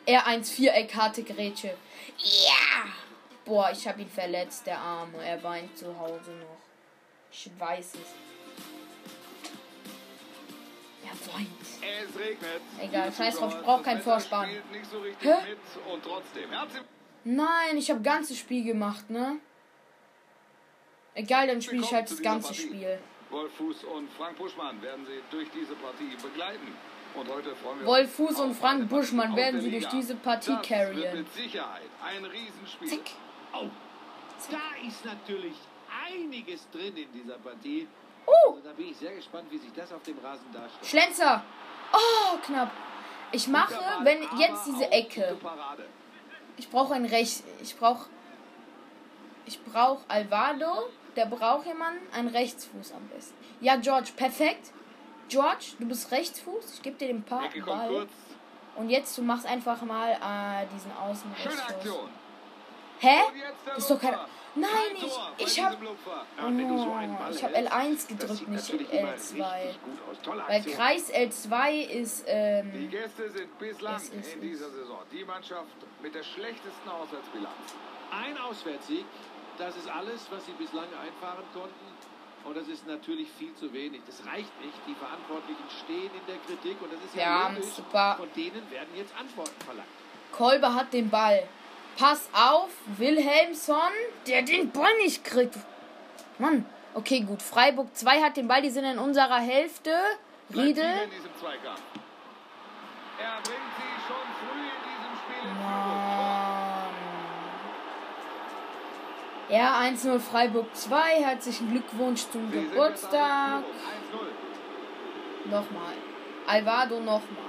R1 0.06 0.44
Viereck, 0.54 0.94
harte 0.94 1.24
Grätsche. 1.24 1.74
Ja! 2.18 2.86
Boah, 3.44 3.72
ich 3.72 3.88
habe 3.88 4.02
ihn 4.02 4.10
verletzt, 4.10 4.68
der 4.68 4.78
Arme. 4.78 5.18
Er 5.24 5.42
weint 5.42 5.76
zu 5.76 5.98
Hause 5.98 6.32
noch. 6.32 6.60
Ich 7.32 7.50
weiß 7.58 7.96
es. 7.96 8.14
Er 11.06 11.34
weint. 11.34 11.50
Es 11.82 12.20
regnet. 12.20 12.62
Egal, 12.80 13.12
scheiß 13.12 13.38
drauf, 13.38 13.50
ich 13.50 13.56
Zuschauer, 13.56 13.64
brauch 13.64 13.78
das 13.78 13.86
keinen 13.86 14.02
Vorspann. 14.02 14.50
so 14.92 15.04
Hä? 15.28 15.36
Nein, 17.24 17.78
ich 17.78 17.90
habe 17.90 18.02
ganzes 18.02 18.38
Spiel 18.38 18.64
gemacht, 18.64 19.10
ne? 19.10 19.40
Egal, 21.16 21.48
dann 21.48 21.64
spiele 21.64 21.82
ich 21.82 21.92
halt 21.92 22.12
das 22.12 22.22
ganze. 22.22 22.54
Spiel. 22.54 23.00
Wolf 23.32 23.52
Fuß 23.56 23.86
und 23.86 24.12
Frank 24.14 24.38
Buschmann 24.38 24.80
werden 24.84 25.04
sie 25.08 25.20
durch 25.32 25.50
diese 25.50 25.74
Partie 25.76 26.16
begleiten. 26.22 26.76
Und 27.18 27.86
Wolf 27.86 28.16
Fuß 28.16 28.40
und 28.42 28.54
Frank 28.54 28.90
Buschmann 28.90 29.36
werden 29.36 29.60
sie 29.62 29.72
durch 29.72 29.88
diese 29.88 30.16
Partie 30.16 30.56
das 30.56 30.68
carryen. 30.68 31.18
Mit 31.18 31.34
Sicherheit 31.34 31.90
ein 32.04 32.24
Riesenspiel. 32.26 32.88
Zick. 32.88 33.12
Oh, 33.54 33.66
da 34.52 34.88
ist 34.88 35.04
natürlich 35.06 35.56
einiges 36.08 36.70
drin 36.70 36.96
in 36.96 37.12
dieser 37.12 37.38
Partie. 37.40 37.88
Oh, 38.26 38.52
Also 38.52 38.62
da 38.64 38.74
bin 38.74 38.90
ich 38.90 38.98
sehr 38.98 39.16
gespannt, 39.16 39.46
wie 39.50 39.58
sich 39.58 39.72
das 39.74 39.92
auf 39.92 40.04
dem 40.04 40.18
Rasen 40.20 40.52
darstellt. 40.52 40.86
Schlenzer. 40.86 41.44
Oh, 41.94 42.38
knapp. 42.46 42.72
Ich 43.32 43.48
mache, 43.48 43.74
wenn 44.04 44.22
jetzt 44.38 44.66
diese 44.68 44.92
Ecke. 44.92 45.38
Ich 46.58 46.70
brauche 46.70 46.94
ein 46.94 47.06
Recht. 47.06 47.44
Ich 47.62 47.76
brauche. 47.78 48.10
Ich 49.46 49.62
brauche 49.64 50.04
Alvaro. 50.08 50.90
Der 51.16 51.26
braucht 51.26 51.66
jemanden. 51.66 52.02
Ein 52.14 52.28
Rechtsfuß 52.28 52.92
am 52.94 53.08
besten. 53.08 53.36
Ja, 53.60 53.76
George, 53.78 54.12
perfekt. 54.16 54.72
George, 55.30 55.66
du 55.80 55.86
bist 55.88 56.12
Rechtsfuß. 56.12 56.74
Ich 56.76 56.82
gebe 56.82 56.98
dir 56.98 57.08
den 57.08 57.24
Pa- 57.24 57.46
Ecke 57.46 57.62
kommt 57.62 57.78
Ball. 57.88 58.08
Und 58.76 58.90
jetzt, 58.90 59.18
du 59.18 59.24
machst 59.24 59.46
einfach 59.46 59.82
mal 59.82 60.12
äh, 60.12 60.66
diesen. 60.74 60.92
Aktion. 60.92 62.10
Hä? 63.00 63.18
Das 63.66 63.78
ist 63.80 63.90
doch 63.92 64.00
kein. 64.00 64.16
Nein, 64.56 64.70
ich, 64.96 65.04
ich 65.46 65.64
hab. 65.64 65.72
diesem 65.72 65.86
Lupfer. 65.86 66.26
Ja, 66.38 66.46
und 66.46 66.58
wenn 66.58 66.68
du 66.68 66.78
so 66.80 66.92
einen 66.92 67.16
Oh, 67.16 67.30
ich 67.32 67.44
habe 67.44 67.54
hältst, 67.56 67.74
L1 67.74 67.92
das 67.94 68.08
gedrückt, 68.08 68.48
nicht 68.48 68.62
natürlich 68.70 68.92
immer 68.94 69.10
L2. 69.10 69.14
richtig 69.14 69.84
gut 69.84 70.00
aus. 70.10 70.22
Tolle 70.24 70.44
Weil. 70.48 70.64
Kreis 70.64 71.14
L2 71.14 71.82
ist. 71.90 72.26
Die 72.28 72.32
Ähm, 72.32 72.90
Gäste 72.90 73.30
sind 73.30 73.60
bislang 73.60 74.02
in 74.34 74.42
dieser 74.42 74.70
Saison 74.72 75.00
die 75.12 75.24
Mannschaft 75.26 75.68
mit 76.02 76.16
der 76.16 76.24
schlechtesten 76.24 76.90
Auswärtsbilanz. 76.90 77.54
Ein 78.12 78.38
Auswärtssieg, 78.40 79.06
das 79.60 79.76
ist 79.78 79.88
alles, 79.90 80.26
was 80.32 80.44
sie 80.46 80.54
bislang 80.54 80.86
einfahren 80.86 81.44
konnten. 81.54 81.97
Und 82.44 82.56
das 82.56 82.68
ist 82.68 82.86
natürlich 82.88 83.28
viel 83.38 83.54
zu 83.56 83.72
wenig. 83.74 84.02
Das 84.08 84.26
reicht 84.26 84.52
nicht. 84.62 84.74
Die 84.88 84.96
Verantwortlichen 84.96 85.64
stehen 85.84 86.10
in 86.14 86.26
der 86.28 86.38
Kritik 86.46 86.82
und 86.82 86.92
das 86.94 87.00
ist 87.04 87.16
ja, 87.16 87.24
Ja, 87.24 87.48
logisch. 87.50 87.66
super. 87.76 88.16
Von 88.18 88.30
denen 88.36 88.72
werden 88.72 88.90
jetzt 88.96 89.14
Antworten 89.20 89.60
verlangt. 89.66 89.88
Kolber 90.32 90.74
hat 90.74 90.94
den 90.94 91.10
Ball. 91.10 91.44
Pass 91.98 92.30
auf, 92.34 92.70
Wilhelmsson, 92.98 93.92
der 94.28 94.44
den 94.44 94.72
Ball 94.72 94.96
nicht 95.04 95.26
kriegt. 95.26 95.56
Mann, 96.38 96.66
okay, 96.94 97.22
gut. 97.22 97.42
Freiburg 97.42 97.94
2 97.96 98.22
hat 98.22 98.38
den 98.38 98.48
Ball, 98.48 98.62
die 98.62 98.70
sind 98.70 98.86
in 98.86 99.00
unserer 99.00 99.40
Hälfte. 99.40 99.92
Riedel. 100.54 100.84
Er 100.86 101.08
bringt 103.44 103.72
sie 103.78 103.98
schon 104.08 104.27
Ja, 109.50 109.80
1-0 109.82 110.20
Freiburg 110.20 110.76
2. 110.76 111.24
Herzlichen 111.24 111.72
Glückwunsch 111.72 112.26
zum 112.32 112.52
Sie 112.52 112.60
Geburtstag. 112.60 113.64
jetzt 113.64 113.70
in 113.70 114.10
Führung. 114.12 114.28
1-0. 115.46 115.52
Nochmal. 115.52 115.94
Alvado 116.46 117.00
nochmal. 117.00 117.46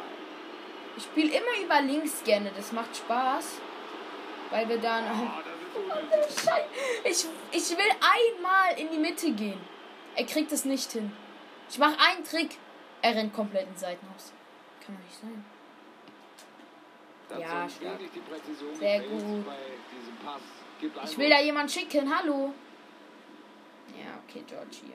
Ich 0.96 1.04
spiele 1.04 1.28
immer 1.30 1.64
über 1.64 1.80
links 1.80 2.22
gerne, 2.24 2.50
das 2.56 2.72
macht 2.72 2.96
Spaß. 2.96 3.58
Weil 4.50 4.68
wir 4.68 4.78
dann. 4.78 5.04
Oh, 5.04 5.40
ist 6.28 6.48
unnötig. 6.48 6.66
Ich, 7.04 7.26
ich 7.52 7.76
will 7.76 7.90
einmal 8.00 8.78
in 8.78 8.90
die 8.90 8.98
Mitte 8.98 9.30
gehen. 9.32 9.60
Er 10.16 10.24
kriegt 10.24 10.52
es 10.52 10.64
nicht 10.64 10.90
hin. 10.92 11.12
Ich 11.68 11.78
mache 11.78 11.96
einen 12.00 12.24
Trick. 12.24 12.56
Er 13.02 13.14
rennt 13.14 13.34
komplett 13.34 13.68
ins 13.68 13.80
Seitenhaus. 13.80 14.32
Kann 14.84 14.96
doch 14.96 15.04
nicht 15.04 15.20
sein. 15.20 15.44
Ja, 17.40 17.68
stark. 17.68 18.00
Sehr 18.78 19.00
gut. 19.00 19.44
Ich 20.80 21.18
will 21.18 21.28
da 21.30 21.40
jemand 21.40 21.70
schicken. 21.70 22.12
Hallo. 22.16 22.52
Ja, 23.96 24.18
okay, 24.26 24.44
George 24.46 24.76
hier. 24.84 24.94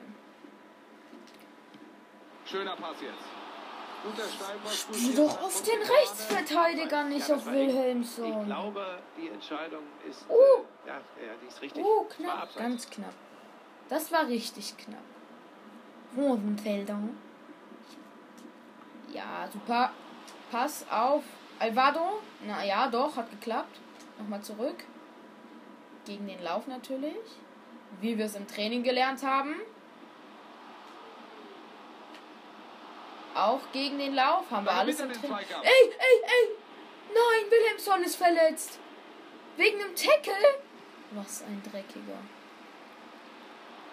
Schöner 2.46 2.76
Pass 2.76 2.96
jetzt. 3.00 4.78
Spiel 4.92 5.14
doch 5.14 5.42
auf 5.42 5.62
den 5.62 5.80
Rechtsverteidiger, 5.80 7.04
nicht 7.04 7.26
Ja, 7.28 7.36
auf 7.36 7.46
echt- 7.46 7.56
Ich 7.56 7.68
Wilhelmsson. 7.68 8.44
glaube, 8.46 8.98
die 9.16 9.28
Entscheidung 9.28 9.82
ist. 10.08 10.26
Oh. 10.28 10.34
Äh, 10.34 10.88
ja, 10.88 10.94
ja, 10.96 11.32
die 11.42 11.46
ist 11.48 11.62
richtig. 11.62 11.82
Oh, 11.82 12.04
knapp. 12.04 12.54
Ganz 12.54 12.88
knapp. 12.90 13.14
Das 13.88 14.12
war 14.12 14.26
richtig 14.26 14.76
knapp. 14.76 15.00
Rosenfelder. 16.16 16.98
Ja, 19.10 19.48
super. 19.52 19.90
Pass 20.50 20.84
auf. 20.90 21.24
Alvado. 21.58 22.20
Na 22.46 22.62
ja, 22.64 22.86
doch, 22.88 23.16
hat 23.16 23.30
geklappt. 23.30 23.78
Nochmal 24.18 24.42
zurück. 24.42 24.84
Gegen 26.04 26.26
den 26.26 26.42
Lauf 26.42 26.66
natürlich. 26.66 27.14
Wie 28.00 28.18
wir 28.18 28.26
es 28.26 28.34
im 28.34 28.46
Training 28.46 28.82
gelernt 28.82 29.22
haben. 29.22 29.54
Auch 33.34 33.60
gegen 33.72 33.98
den 33.98 34.14
Lauf 34.14 34.50
haben 34.50 34.64
wir 34.64 34.72
alles 34.72 35.00
im 35.00 35.12
Training. 35.12 35.36
Ey, 35.62 35.90
ey, 35.90 36.22
ey! 36.22 36.48
Nein, 37.08 37.50
Wilhelmsson 37.50 38.02
ist 38.02 38.16
verletzt. 38.16 38.78
Wegen 39.56 39.80
einem 39.82 39.94
Tackle? 39.94 40.34
Was 41.12 41.42
ein 41.42 41.62
Dreckiger. 41.62 42.18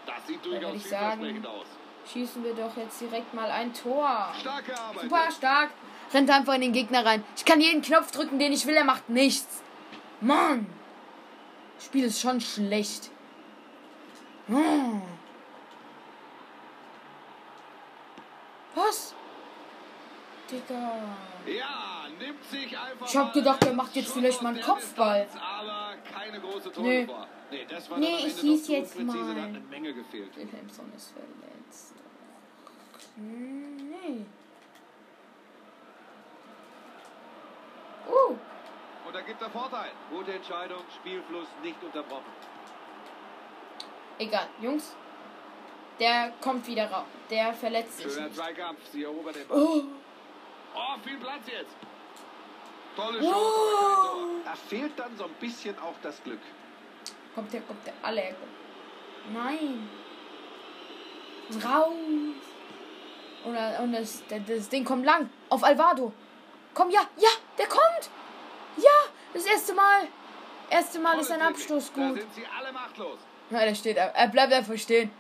Das 0.06 0.28
sieht 0.28 0.46
Da 0.46 0.50
durchaus 0.50 0.76
ich 0.76 0.86
sagen- 0.90 1.46
aus. 1.46 1.66
Schießen 2.12 2.44
wir 2.44 2.54
doch 2.56 2.76
jetzt 2.78 3.00
direkt 3.00 3.34
mal 3.34 3.50
ein 3.52 3.74
Tor. 3.74 4.34
Super 5.00 5.32
stark. 5.32 5.70
Rennt 6.14 6.30
einfach 6.30 6.56
in 6.56 6.62
den 6.62 6.74
Gegner 6.74 7.06
rein. 7.06 7.24
Ich 7.38 7.46
kann 7.46 7.62
jeden 7.62 7.82
Knopf 7.84 8.12
drücken, 8.12 8.40
den 8.40 8.52
ich 8.52 8.66
will, 8.66 8.76
er 8.76 8.84
macht 8.84 9.08
nichts. 9.10 9.62
Mann. 10.20 10.66
Das 11.82 11.88
Spiel 11.88 12.06
ist 12.06 12.22
schon 12.22 12.40
schlecht. 12.40 13.10
Hm. 14.46 15.02
Was? 18.76 19.16
Digga. 20.52 20.92
Ja, 21.48 22.08
nimmt 22.20 22.44
sich 22.52 22.78
einfach 22.78 23.08
Ich 23.08 23.18
hab 23.18 23.34
gedacht, 23.34 23.66
er 23.66 23.70
einen 23.70 23.78
macht 23.78 23.96
jetzt 23.96 24.14
vielleicht 24.14 24.44
mal 24.44 24.50
einen 24.50 24.58
der 24.58 24.66
Kopfball. 24.66 25.24
Distanz, 25.24 25.44
aber 25.44 25.96
keine 26.14 26.40
große 26.40 26.70
Nö. 26.70 26.74
Torgefahr. 27.06 27.28
Nee, 27.50 27.66
das 27.68 27.90
war 27.90 27.98
Nee, 27.98 28.26
ich 28.28 28.40
hieß 28.40 28.68
jetzt 28.68 29.00
mal. 29.00 29.18
Eine 29.18 29.60
Menge 29.62 29.96
gefehlt. 29.96 30.38
Ist 30.38 30.54
verletzt. 31.10 31.96
Hm, 33.16 33.90
Nee. 33.90 34.26
Uh. 38.08 38.38
Und 39.12 39.18
da 39.18 39.24
gibt 39.24 39.42
er 39.42 39.50
Vorteil. 39.50 39.92
Gute 40.10 40.32
Entscheidung, 40.32 40.84
Spielfluss 40.96 41.48
nicht 41.62 41.84
unterbrochen. 41.84 42.32
Egal, 44.18 44.48
Jungs. 44.62 44.96
Der 46.00 46.32
kommt 46.40 46.66
wieder 46.66 46.90
raus. 46.90 47.04
Der 47.30 47.54
verletzt 47.54 47.98
sich 47.98 48.10
Schöner. 48.10 48.32
Zweikampf. 48.32 48.80
Sie 48.90 49.04
erobert 49.04 49.36
den 49.36 49.48
Ball. 49.50 49.60
Oh. 49.60 49.84
Oh, 50.74 51.00
viel 51.04 51.18
Platz 51.18 51.42
jetzt. 51.46 51.76
Tolle 52.96 53.20
Chance. 53.20 53.34
Kein 53.34 54.46
Da 54.46 54.56
fehlt 54.56 54.98
dann 54.98 55.18
so 55.18 55.26
ein 55.26 55.34
bisschen 55.42 55.78
auch 55.80 55.96
das 56.02 56.24
Glück. 56.24 56.40
Kommt 57.36 57.52
der, 57.52 57.62
kommt 57.64 57.86
der. 57.86 57.94
Alle. 58.04 58.34
Nein. 59.34 59.90
Raus. 61.62 61.92
Und, 63.44 63.58
und 63.58 63.92
das, 63.92 64.24
das, 64.30 64.40
das 64.48 64.70
Ding 64.70 64.86
kommt 64.86 65.04
lang. 65.04 65.30
Auf 65.50 65.66
Alvaro. 65.66 66.14
Komm, 66.74 66.90
ja, 66.92 67.02
ja, 67.18 67.30
der 67.58 67.68
kommt. 67.68 68.10
Ja, 68.78 69.01
das 69.34 69.46
erste 69.46 69.74
Mal. 69.74 70.08
Erste 70.70 71.00
Mal 71.00 71.20
ist 71.20 71.32
ein 71.32 71.42
Abstoß 71.42 71.94
gut. 71.94 72.26
Ja, 73.50 73.66
der 73.66 73.76
steht, 73.76 73.98
er, 73.98 74.16
er 74.16 74.28
bleibt 74.30 74.54
einfach 74.54 74.78
stehen. 74.78 75.12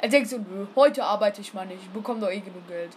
Er 0.00 0.08
denkt 0.08 0.28
so, 0.28 0.44
heute 0.76 1.02
arbeite 1.04 1.40
ich 1.40 1.54
mal 1.54 1.66
nicht. 1.66 1.82
Ich 1.82 1.90
bekomme 1.90 2.20
doch 2.20 2.30
eh 2.30 2.40
genug 2.40 2.68
Geld. 2.68 2.92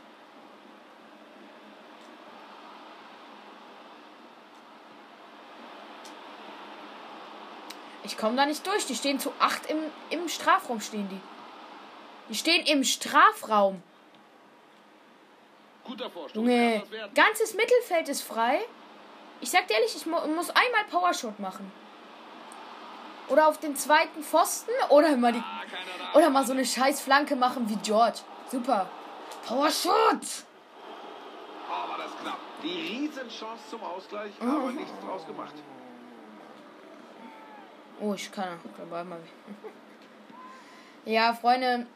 Ich 8.03 8.17
komme 8.17 8.35
da 8.35 8.45
nicht 8.45 8.65
durch. 8.67 8.85
Die 8.85 8.95
stehen 8.95 9.19
zu 9.19 9.31
acht 9.39 9.67
im, 9.67 9.77
im 10.09 10.27
Strafraum 10.27 10.81
stehen 10.81 11.07
die. 11.09 11.21
Die 12.29 12.35
stehen 12.35 12.65
im 12.65 12.83
Strafraum. 12.83 13.81
Guter 15.85 16.09
Vorstoß. 16.09 16.35
Junge, 16.35 16.83
ganzes 17.15 17.53
Mittelfeld 17.53 18.09
ist 18.09 18.21
frei. 18.21 18.59
Ich 19.41 19.49
sag 19.49 19.67
dir 19.67 19.73
ehrlich, 19.75 19.95
ich 19.95 20.05
mu 20.05 20.17
muss 20.35 20.49
einmal 20.51 20.83
Powershot 20.89 21.39
machen. 21.39 21.71
Oder 23.27 23.47
auf 23.47 23.59
den 23.59 23.75
zweiten 23.75 24.23
Pfosten 24.23 24.71
oder 24.89 25.15
mal 25.17 25.33
die 25.33 25.43
oder 26.13 26.29
mal 26.29 26.45
so 26.45 26.51
eine 26.53 26.65
scheiß 26.65 27.01
Flanke 27.01 27.35
machen 27.35 27.69
wie 27.69 27.77
George. 27.77 28.19
Super. 28.51 28.89
Powershot. 29.47 29.93
Oh, 31.69 31.89
war 31.89 31.97
das 31.97 32.11
knapp. 32.21 32.37
Die 32.61 32.67
Riesenchance 32.69 33.63
zum 33.69 33.81
Ausgleich, 33.83 34.31
Mhm. 34.39 34.49
aber 34.55 34.71
nichts 34.71 34.91
draus 35.05 35.25
gemacht. 35.25 35.55
Oh, 38.01 38.13
ich 38.13 38.31
kann 38.31 38.59
dabei 38.77 39.03
mal. 39.03 39.19
Ja, 41.05 41.33
Freunde. 41.33 41.87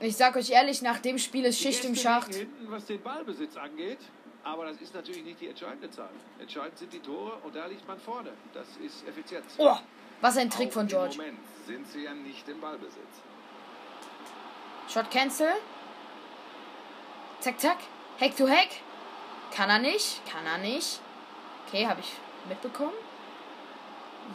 Ich 0.00 0.16
sag 0.16 0.34
euch 0.36 0.50
ehrlich, 0.50 0.82
nach 0.82 0.98
dem 0.98 1.18
Spiel 1.18 1.44
ist 1.44 1.58
Schicht 1.60 1.84
im 1.84 1.94
Schacht. 1.94 2.34
hinten, 2.34 2.70
was 2.70 2.84
den 2.86 3.00
Ballbesitz 3.02 3.56
angeht. 3.56 4.00
Aber 4.44 4.66
das 4.66 4.76
ist 4.76 4.94
natürlich 4.94 5.24
nicht 5.24 5.40
die 5.40 5.48
entscheidende 5.48 5.90
Zahl. 5.90 6.10
Entscheidend 6.38 6.78
sind 6.78 6.92
die 6.92 7.00
Tore 7.00 7.32
und 7.42 7.56
da 7.56 7.66
liegt 7.66 7.86
man 7.88 7.98
vorne. 7.98 8.30
Das 8.52 8.66
ist 8.76 9.06
Effizienz. 9.08 9.54
Oh, 9.58 9.76
was 10.20 10.36
ein 10.36 10.50
Trick 10.50 10.68
Auch 10.68 10.72
von 10.74 10.82
im 10.82 10.88
George. 10.88 11.16
Moment 11.16 11.38
sind 11.66 11.86
sie 11.88 12.04
ja 12.04 12.12
nicht 12.12 12.46
im 12.48 12.60
Ballbesitz. 12.60 13.22
Shot 14.88 15.10
cancel. 15.10 15.48
Zack, 17.40 17.58
zack. 17.58 17.78
Heck 18.18 18.36
to 18.36 18.46
Heck. 18.46 18.68
Kann 19.50 19.70
er 19.70 19.78
nicht. 19.78 20.20
Kann 20.30 20.44
er 20.46 20.58
nicht. 20.58 21.00
Okay, 21.66 21.86
habe 21.86 22.00
ich 22.00 22.12
mitbekommen. 22.48 22.92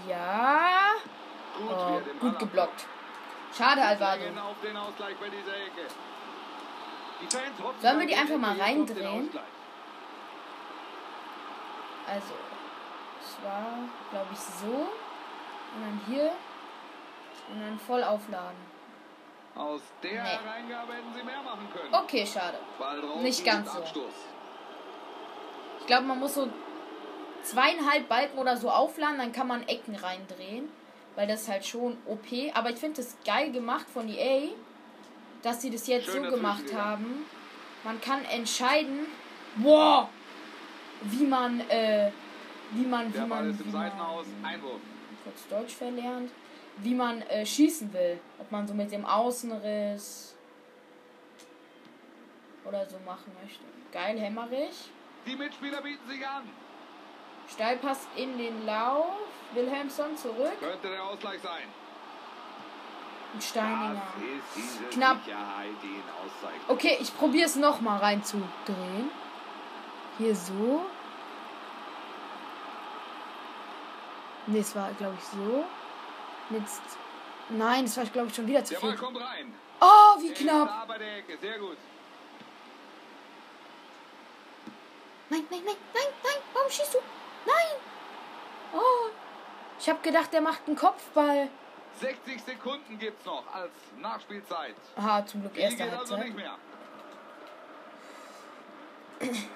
Ja. 0.08 0.94
Gut, 1.58 1.70
Oh, 1.72 2.02
gut 2.20 2.40
geblockt. 2.40 2.86
Schade, 3.56 3.82
Alvaro. 3.82 4.20
Sollen 7.82 8.00
wir 8.00 8.08
die 8.08 8.16
einfach 8.16 8.38
mal 8.38 8.60
reindrehen? 8.60 9.30
Also, 12.12 12.34
es 13.22 13.44
war, 13.44 13.78
glaube 14.12 14.30
ich, 14.34 14.40
so. 14.40 14.68
Und 15.76 15.82
dann 15.82 16.02
hier. 16.08 16.32
Und 17.52 17.62
dann 17.62 17.80
voll 17.80 18.04
aufladen. 18.04 18.58
Aus 19.56 19.82
der 20.04 20.24
Nee. 20.24 20.30
Hereingabe 20.30 20.94
hätten 20.94 21.14
sie 21.14 21.24
mehr 21.24 21.42
machen 21.42 21.68
können. 21.74 21.94
Okay, 21.94 22.26
schade. 22.26 22.58
Nicht 23.22 23.44
ganz 23.44 23.72
so. 23.72 23.80
Abstoß. 23.80 24.14
Ich 25.80 25.88
glaube, 25.88 26.04
man 26.04 26.20
muss 26.20 26.36
so 26.36 26.48
zweieinhalb 27.44 28.08
Balken 28.08 28.38
oder 28.38 28.56
so 28.58 28.70
aufladen, 28.70 29.18
dann 29.18 29.32
kann 29.32 29.48
man 29.48 29.68
Ecken 29.68 29.96
reindrehen. 29.96 30.70
Weil 31.16 31.28
das 31.28 31.42
ist 31.42 31.50
halt 31.50 31.66
schon 31.66 31.98
OP. 32.06 32.28
Aber 32.54 32.70
ich 32.70 32.78
finde 32.78 33.02
es 33.02 33.18
geil 33.26 33.52
gemacht 33.52 33.86
von 33.92 34.08
EA, 34.08 34.50
dass 35.42 35.62
sie 35.62 35.70
das 35.72 35.88
jetzt 35.88 36.06
Schön 36.06 36.24
so 36.24 36.30
gemacht 36.30 36.74
haben. 36.74 37.26
Man 37.84 38.00
kann 38.00 38.24
entscheiden, 38.26 39.08
boah, 39.56 40.10
wie 41.02 41.26
man, 41.26 41.60
äh, 41.70 42.12
wie 42.72 42.86
man, 42.86 43.14
wie 43.14 43.20
man, 43.20 43.60
wie 43.60 43.70
man, 43.70 44.60
kurz 45.24 45.48
Deutsch 45.50 45.76
verlernt, 45.76 46.32
wie 46.78 46.94
man 46.94 47.22
äh, 47.24 47.46
schießen 47.46 47.92
will. 47.94 48.20
Ob 48.40 48.52
man 48.52 48.68
so 48.68 48.74
mit 48.74 48.92
dem 48.92 49.06
Außenriss 49.06 50.36
oder 52.66 52.86
so 52.86 52.98
machen 53.06 53.32
möchte. 53.42 53.64
Geil, 53.92 54.20
hämmerig. 54.20 54.92
Die 55.26 55.36
Mitspieler 55.36 55.82
bieten 55.82 56.08
sich 56.08 56.26
an. 56.26 56.44
Steilpass 57.52 58.08
in 58.16 58.38
den 58.38 58.66
Lauf. 58.66 59.08
Wilhelmsson 59.54 60.16
zurück. 60.16 60.60
Könnte 60.60 60.90
der 60.90 61.04
Ausgleich 61.04 61.42
sein. 61.42 61.64
Und 63.34 63.44
Steininger. 63.44 64.02
Knapp. 64.92 65.18
Okay, 66.68 66.98
ich 67.00 67.16
probiere 67.16 67.46
es 67.46 67.56
nochmal 67.56 68.00
reinzudrehen. 68.00 69.10
Hier 70.20 70.36
so. 70.36 70.86
Ne, 74.48 74.60
es 74.60 74.76
war, 74.76 74.92
glaube 74.94 75.16
ich, 75.18 75.24
so. 75.24 75.66
Jetzt. 76.50 76.82
Nein, 77.50 77.86
es 77.86 77.98
war, 77.98 78.06
glaube 78.06 78.28
ich, 78.28 78.36
schon 78.36 78.46
wieder 78.46 78.64
zu 78.64 78.76
viel. 78.76 78.96
Oh, 79.82 80.22
wie 80.22 80.30
Er 80.30 80.34
knapp. 80.36 80.88
Nein, 85.30 85.44
nein, 85.50 85.62
nein, 85.66 85.76
nein, 85.94 86.04
nein. 86.24 86.42
Warum 86.54 86.70
schießt 86.70 86.96
du? 86.96 86.98
Nein. 87.46 87.80
Oh. 88.74 89.10
Ich 89.80 89.88
habe 89.88 90.00
gedacht, 90.02 90.34
der 90.34 90.42
macht 90.42 90.68
einen 90.68 90.76
Kopfball. 90.76 91.50
60 92.00 92.44
Sekunden 92.44 93.00
gibt's 93.00 93.26
noch 93.26 93.44
als 93.54 93.72
Nachspielzeit. 93.98 94.76
Aha, 94.98 95.26
zum 95.26 95.42
Glück 95.42 95.58
erste 95.58 95.84
also 95.84 95.98
Halbzeit. 95.98 96.26
nicht 96.26 96.36
mehr. 96.36 96.58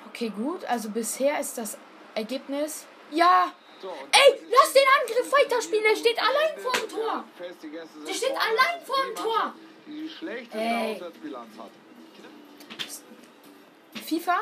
Okay, 0.09 0.29
gut. 0.29 0.63
Also 0.65 0.89
bisher 0.89 1.39
ist 1.39 1.57
das 1.57 1.77
Ergebnis. 2.15 2.85
Ja. 3.11 3.51
Ey, 3.81 4.39
lass 4.49 4.73
den 4.73 4.83
Angriff 5.01 5.31
weiterspielen. 5.31 5.83
Der 5.83 5.95
steht 5.95 6.17
allein 6.17 6.55
Tor. 6.89 7.25
Die 7.61 7.69
Gäste 7.69 7.93
sind 7.93 8.07
Der 8.07 8.13
steht 8.13 8.31
allein 8.31 8.79
Die 8.79 8.85
vorm 8.85 9.15
Tor. 9.15 9.53
Die 9.85 10.09
schlechteste 10.09 10.57
Ey. 10.57 10.95
Auswärtsbilanz 10.95 11.57
hat. 11.57 11.71
FIFA 14.05 14.39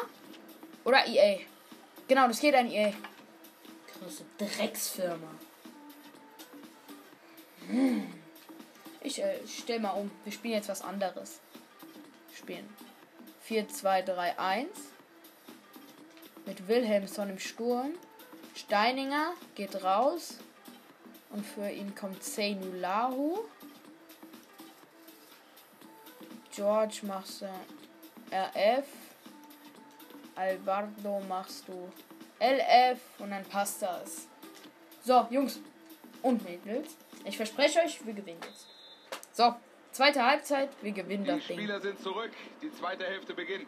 oder 0.84 1.08
EA? 1.08 1.40
Genau, 2.08 2.28
das 2.28 2.40
geht 2.40 2.54
an 2.54 2.70
EA. 2.70 2.94
Große 4.00 4.26
Drecksfirma. 4.38 5.32
Hm. 7.68 8.14
Ich 9.02 9.22
äh, 9.22 9.40
stell 9.48 9.80
mal 9.80 9.92
um. 9.92 10.12
Wir 10.24 10.34
spielen 10.34 10.56
jetzt 10.56 10.70
was 10.70 10.82
anderes. 10.82 11.40
Spielen 12.36 12.68
4, 13.42 13.70
2, 13.70 14.02
3, 14.04 14.40
1. 14.40 14.70
Mit 16.46 16.68
Wilhelmsson 16.68 17.30
im 17.30 17.40
Sturm. 17.40 17.94
Steininger 18.56 19.34
geht 19.56 19.84
raus. 19.84 20.38
Und 21.30 21.46
für 21.46 21.70
ihn 21.70 21.96
kommt 21.96 22.24
Seinulahu. 22.24 23.40
George 26.54 27.02
machst 27.04 27.42
du 27.42 27.46
RF. 28.32 28.86
Alvardo 30.36 31.22
machst 31.28 31.68
du 31.68 31.90
LF 32.40 33.00
und 33.20 33.32
dann 33.32 33.46
passt 33.46 33.82
das. 33.82 34.28
So, 35.04 35.28
Jungs 35.30 35.60
und 36.22 36.44
Mädels. 36.44 36.96
Ich 37.26 37.38
verspreche 37.38 37.80
euch, 37.80 38.06
wir 38.06 38.14
gewinnen 38.14 38.40
jetzt. 38.44 38.68
So, 39.34 39.56
zweite 39.92 40.26
Halbzeit, 40.26 40.70
wir 40.82 40.92
gewinnen 40.92 41.24
Die 41.24 41.32
das 41.32 41.48
Ding. 41.48 41.58
Spieler 41.58 41.80
sind 41.80 42.00
zurück. 42.02 42.32
Die 42.62 42.72
zweite 42.72 43.06
Hälfte 43.06 43.34
beginnt. 43.34 43.68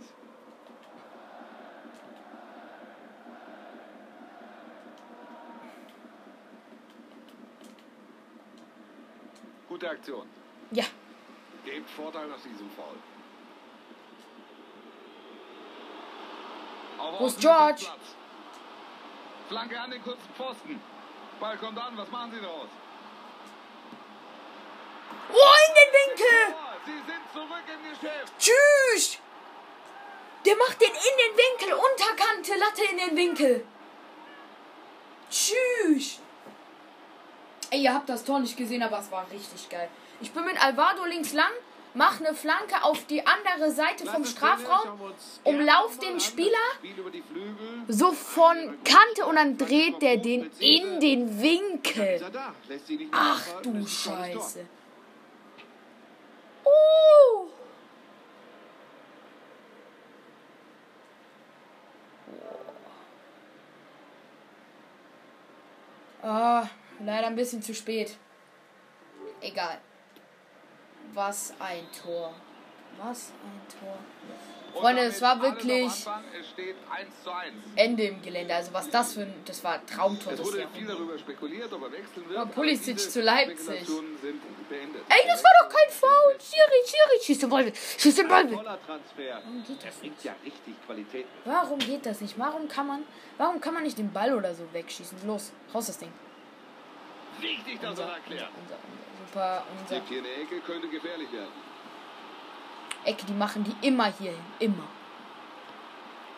Gute 9.84 9.92
Aktion. 9.92 10.28
Ja, 10.72 10.86
Gebt 11.66 11.90
Vorteil 11.90 12.32
aus 12.32 12.42
diesem. 12.44 12.70
Auf 16.98 17.20
Wo 17.20 17.28
ist 17.28 17.40
George? 17.42 17.86
Flanke 19.50 19.80
an 19.80 19.92
den 19.92 20.02
kurzen 20.02 20.30
Pfosten. 20.38 20.82
Ball 21.40 21.58
kommt 21.58 21.78
an. 21.78 21.98
Was 21.98 22.10
machen 22.10 22.32
Sie 22.32 22.40
daraus? 22.40 22.70
Oh, 25.34 25.56
in 25.68 25.74
den 25.80 25.92
Winkel! 26.00 26.56
Sie 26.86 27.12
sind 27.12 27.24
zurück 27.34 27.66
im 27.68 27.92
Geschäft. 27.92 28.34
Tschüss! 28.40 29.20
Der 30.46 30.56
macht 30.56 30.80
den 30.80 30.92
in 30.92 31.16
den 31.24 31.38
Winkel, 31.38 31.74
Unterkante, 31.74 32.56
Latte 32.56 32.84
in 32.90 32.98
den 32.98 33.18
Winkel. 33.18 33.66
Tschüss! 35.30 36.20
Ey, 37.74 37.82
ihr 37.82 37.94
habt 37.96 38.08
das 38.08 38.24
Tor 38.24 38.40
nicht 38.40 38.56
gesehen, 38.56 38.84
aber 38.84 39.00
es 39.00 39.12
war 39.12 39.26
richtig 39.32 39.68
geil. 39.68 39.90
Ich 40.22 40.32
bin 40.32 40.46
mit 40.46 40.64
Alvaro 40.64 41.06
links 41.06 41.34
lang, 41.34 41.50
mach 41.96 42.20
eine 42.20 42.36
Flanke 42.36 42.84
auf 42.84 43.04
die 43.08 43.26
andere 43.26 43.72
Seite 43.72 44.06
vom 44.06 44.26
Strafraum, 44.26 45.00
umlauf 45.44 45.98
den. 45.98 46.20
Spieler, 46.20 46.52
so 47.88 48.12
von 48.12 48.56
Kante 48.84 49.26
und 49.26 49.38
dann 49.38 49.58
dreht 49.58 50.04
der 50.04 50.18
den 50.18 50.52
in 50.60 51.00
den 51.00 51.42
Winkel. 51.42 52.24
Ach 53.12 53.44
du. 53.64 53.88
Scheiße. 53.88 54.68
Oh! 56.64 57.48
Ah, 66.22 66.68
leider 67.00 67.28
ein 67.28 67.36
bisschen 67.36 67.62
zu 67.62 67.74
spät. 67.74 68.18
Egal. 69.42 69.80
Was 71.14 71.54
ein 71.60 71.86
Tor. 72.04 72.34
Was 72.98 73.32
ein 73.44 73.80
Tor. 73.80 73.98
Freunde, 74.74 75.04
es 75.04 75.22
war 75.22 75.40
wirklich 75.42 75.86
Es 75.86 76.50
steht 76.50 76.76
1 76.90 77.24
zu 77.24 77.32
1. 77.32 77.54
Ende 77.76 78.04
im 78.06 78.22
Gelände. 78.22 78.56
Also 78.56 78.74
was 78.74 78.90
das 78.90 79.14
für 79.14 79.22
ein. 79.22 79.34
Das 79.46 79.64
war 79.64 79.74
ein 79.74 79.86
Traumtor. 79.86 80.34
Es 80.34 80.40
Das 80.40 80.48
wurde 80.48 80.62
Jahr. 80.62 80.70
viel 80.72 80.88
darüber 80.88 81.18
spekuliert, 81.18 81.72
ob 81.72 81.84
er 81.84 81.92
wechseln 81.92 82.28
wird. 82.28 82.40
Aber 82.40 82.50
Pulisic 82.50 83.00
zu 83.00 83.22
Leipzig. 83.22 83.70
Ey, 83.70 85.28
das 85.28 85.44
war 85.44 85.52
doch 85.62 85.70
kein 85.70 85.90
Foul. 85.92 86.36
Schiri, 86.40 86.88
Schiri, 86.88 87.24
schieß 87.24 87.40
den 87.40 87.50
Ball 87.50 87.66
weg. 87.68 87.76
Schieß 87.98 88.16
den 88.16 88.28
Ball 88.28 88.50
weg. 88.50 88.60
Transfer. 88.86 89.42
geht 89.68 89.86
das 89.86 89.96
bringt 89.96 90.24
ja 90.24 90.36
richtig 90.44 90.76
Qualität. 90.86 91.26
Warum 91.46 91.78
geht 91.78 92.06
das 92.06 92.22
nicht? 92.22 92.40
Warum 92.40 92.68
kann 92.68 92.88
man. 92.88 93.04
Warum 93.38 93.62
kann 93.62 93.76
man 93.76 93.84
nicht 93.84 93.98
den 94.00 94.12
Ball 94.12 94.34
oder 94.34 94.56
so 94.56 94.64
wegschießen? 94.74 95.20
Los, 95.28 95.52
raus 95.74 95.88
das 95.88 96.00
Ding. 96.00 96.12
Wichtig, 97.40 97.80
dass 97.82 97.92
Unser, 97.92 98.04
er 98.06 98.14
erklärt. 98.16 98.50
unser, 98.62 98.76
unser, 98.76 99.26
super, 99.28 99.64
unser. 99.82 100.02
Hier 100.08 100.20
eine 100.20 100.32
Ecke, 100.44 100.60
könnte 100.62 100.88
gefährlich 100.88 101.32
werden. 101.32 101.52
Ecke, 103.06 103.26
die 103.26 103.34
machen 103.34 103.64
die 103.64 103.88
immer 103.88 104.06
hier 104.06 104.32
hin. 104.32 104.46
Immer. 104.60 104.88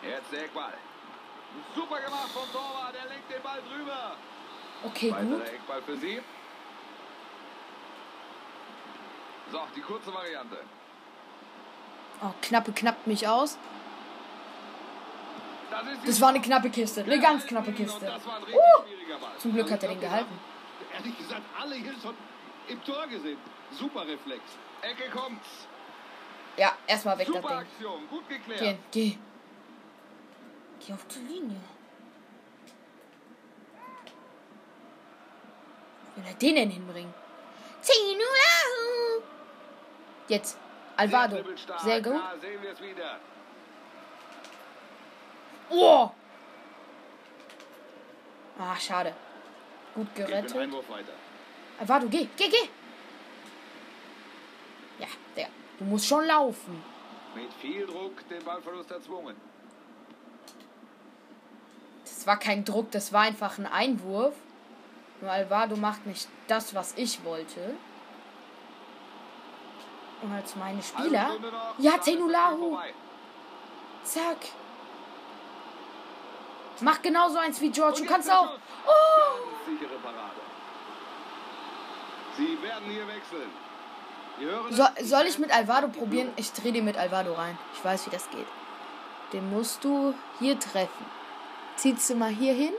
Jetzt 0.02 0.32
der 0.32 0.44
Eckball. 0.44 0.74
Super 1.74 2.00
gemacht 2.00 2.28
vom 2.32 2.50
Torwart, 2.52 2.94
er 2.94 3.08
legt 3.08 3.30
den 3.32 3.42
Ball 3.42 3.60
drüber. 3.70 4.16
Okay, 4.84 5.10
gut. 5.10 5.18
Weiterer 5.18 5.54
Eckball 5.54 5.82
für 5.82 5.96
Sie. 5.96 6.20
So, 9.52 9.60
die 9.76 9.80
kurze 9.80 10.12
Variante. 10.12 10.56
Oh, 12.22 12.32
knappe 12.42 12.72
knappt 12.72 13.06
mich 13.06 13.26
aus. 13.28 13.58
Das, 15.70 15.82
Das 16.04 16.20
war 16.20 16.30
eine 16.30 16.40
knappe 16.40 16.70
Kiste. 16.70 17.02
Eine 17.04 17.20
ganz 17.20 17.46
knappe 17.46 17.72
Kiste. 17.72 18.06
Uh, 18.52 19.38
zum 19.38 19.52
Glück 19.52 19.70
hat 19.70 19.82
er 19.82 19.90
den 19.90 20.00
gehalten. 20.00 20.38
Ehrlich 20.96 21.18
gesagt, 21.18 21.42
alle 21.60 21.74
hier 21.74 21.94
schon 22.00 22.14
im 22.68 22.82
Tor 22.84 23.06
gesehen. 23.06 23.38
Super 23.72 24.06
Reflex. 24.06 24.42
Ecke 24.82 25.10
kommt. 25.10 25.42
Ja, 26.56 26.72
erstmal 26.86 27.18
weg 27.18 27.26
das 27.26 27.36
Super 27.36 27.48
Ding. 27.48 27.58
Aktion, 27.58 28.08
gut 28.08 28.28
geklärt. 28.28 28.60
Geh, 28.60 28.76
geh. 28.90 29.18
Geh 30.80 30.92
auf 30.92 31.06
die 31.06 31.18
Linie. 31.18 31.60
Will 36.14 36.24
er 36.26 36.34
den 36.34 36.54
denn 36.54 36.70
hinbringen? 36.70 37.12
Zinulahu! 37.80 39.22
Jetzt. 40.28 40.58
Alvado. 40.96 41.44
Sehr 41.78 42.00
gut. 42.00 42.20
Oh! 45.68 46.10
Ah, 48.58 48.76
schade. 48.76 49.14
Gut 49.96 50.14
Geht 50.14 50.26
gerettet. 50.26 50.56
Einwurf 50.58 50.88
weiter. 50.90 51.12
Alvado, 51.80 52.06
geh, 52.08 52.28
geh, 52.36 52.48
geh! 52.48 52.68
Ja, 54.98 55.06
der. 55.34 55.48
Du 55.78 55.84
musst 55.86 56.06
schon 56.06 56.26
laufen. 56.26 56.82
Mit 57.34 57.52
viel 57.54 57.86
Druck 57.86 58.28
den 58.28 58.44
Ballverlust 58.44 58.90
erzwungen. 58.90 59.34
Das 62.04 62.26
war 62.26 62.38
kein 62.38 62.64
Druck, 62.64 62.90
das 62.90 63.12
war 63.12 63.22
einfach 63.22 63.56
ein 63.56 63.66
Einwurf. 63.66 64.34
Nur 65.22 65.30
Alvado 65.30 65.76
macht 65.76 66.04
nicht 66.04 66.28
das, 66.46 66.74
was 66.74 66.92
ich 66.96 67.24
wollte. 67.24 67.74
Und 70.20 70.32
als 70.32 70.56
meine 70.56 70.82
Spieler. 70.82 71.36
Ja, 71.78 71.96
Tenulahu. 71.96 72.78
Zack. 74.04 74.36
Mach 76.80 77.00
genauso 77.00 77.38
eins 77.38 77.60
wie 77.62 77.70
George. 77.70 78.02
Du 78.02 78.06
kannst 78.06 78.30
auch. 78.30 78.58
Oh! 78.86 79.55
Sichere 79.66 79.98
Parade. 80.02 80.40
Sie 82.36 82.62
werden 82.62 82.88
hier 82.88 83.06
wechseln. 83.08 83.50
So, 84.70 84.84
soll 85.02 85.26
ich 85.26 85.38
mit 85.38 85.50
Alvado 85.50 85.88
probieren? 85.88 86.30
Ich 86.36 86.52
drehe 86.52 86.72
den 86.72 86.84
mit 86.84 86.96
Alvado 86.96 87.32
rein. 87.32 87.58
Ich 87.74 87.84
weiß, 87.84 88.06
wie 88.06 88.10
das 88.10 88.30
geht. 88.30 88.46
Den 89.32 89.50
musst 89.50 89.82
du 89.82 90.14
hier 90.38 90.58
treffen. 90.58 91.06
Ziehst 91.76 92.08
du 92.10 92.14
mal 92.14 92.30
hier 92.30 92.54
hin. 92.54 92.72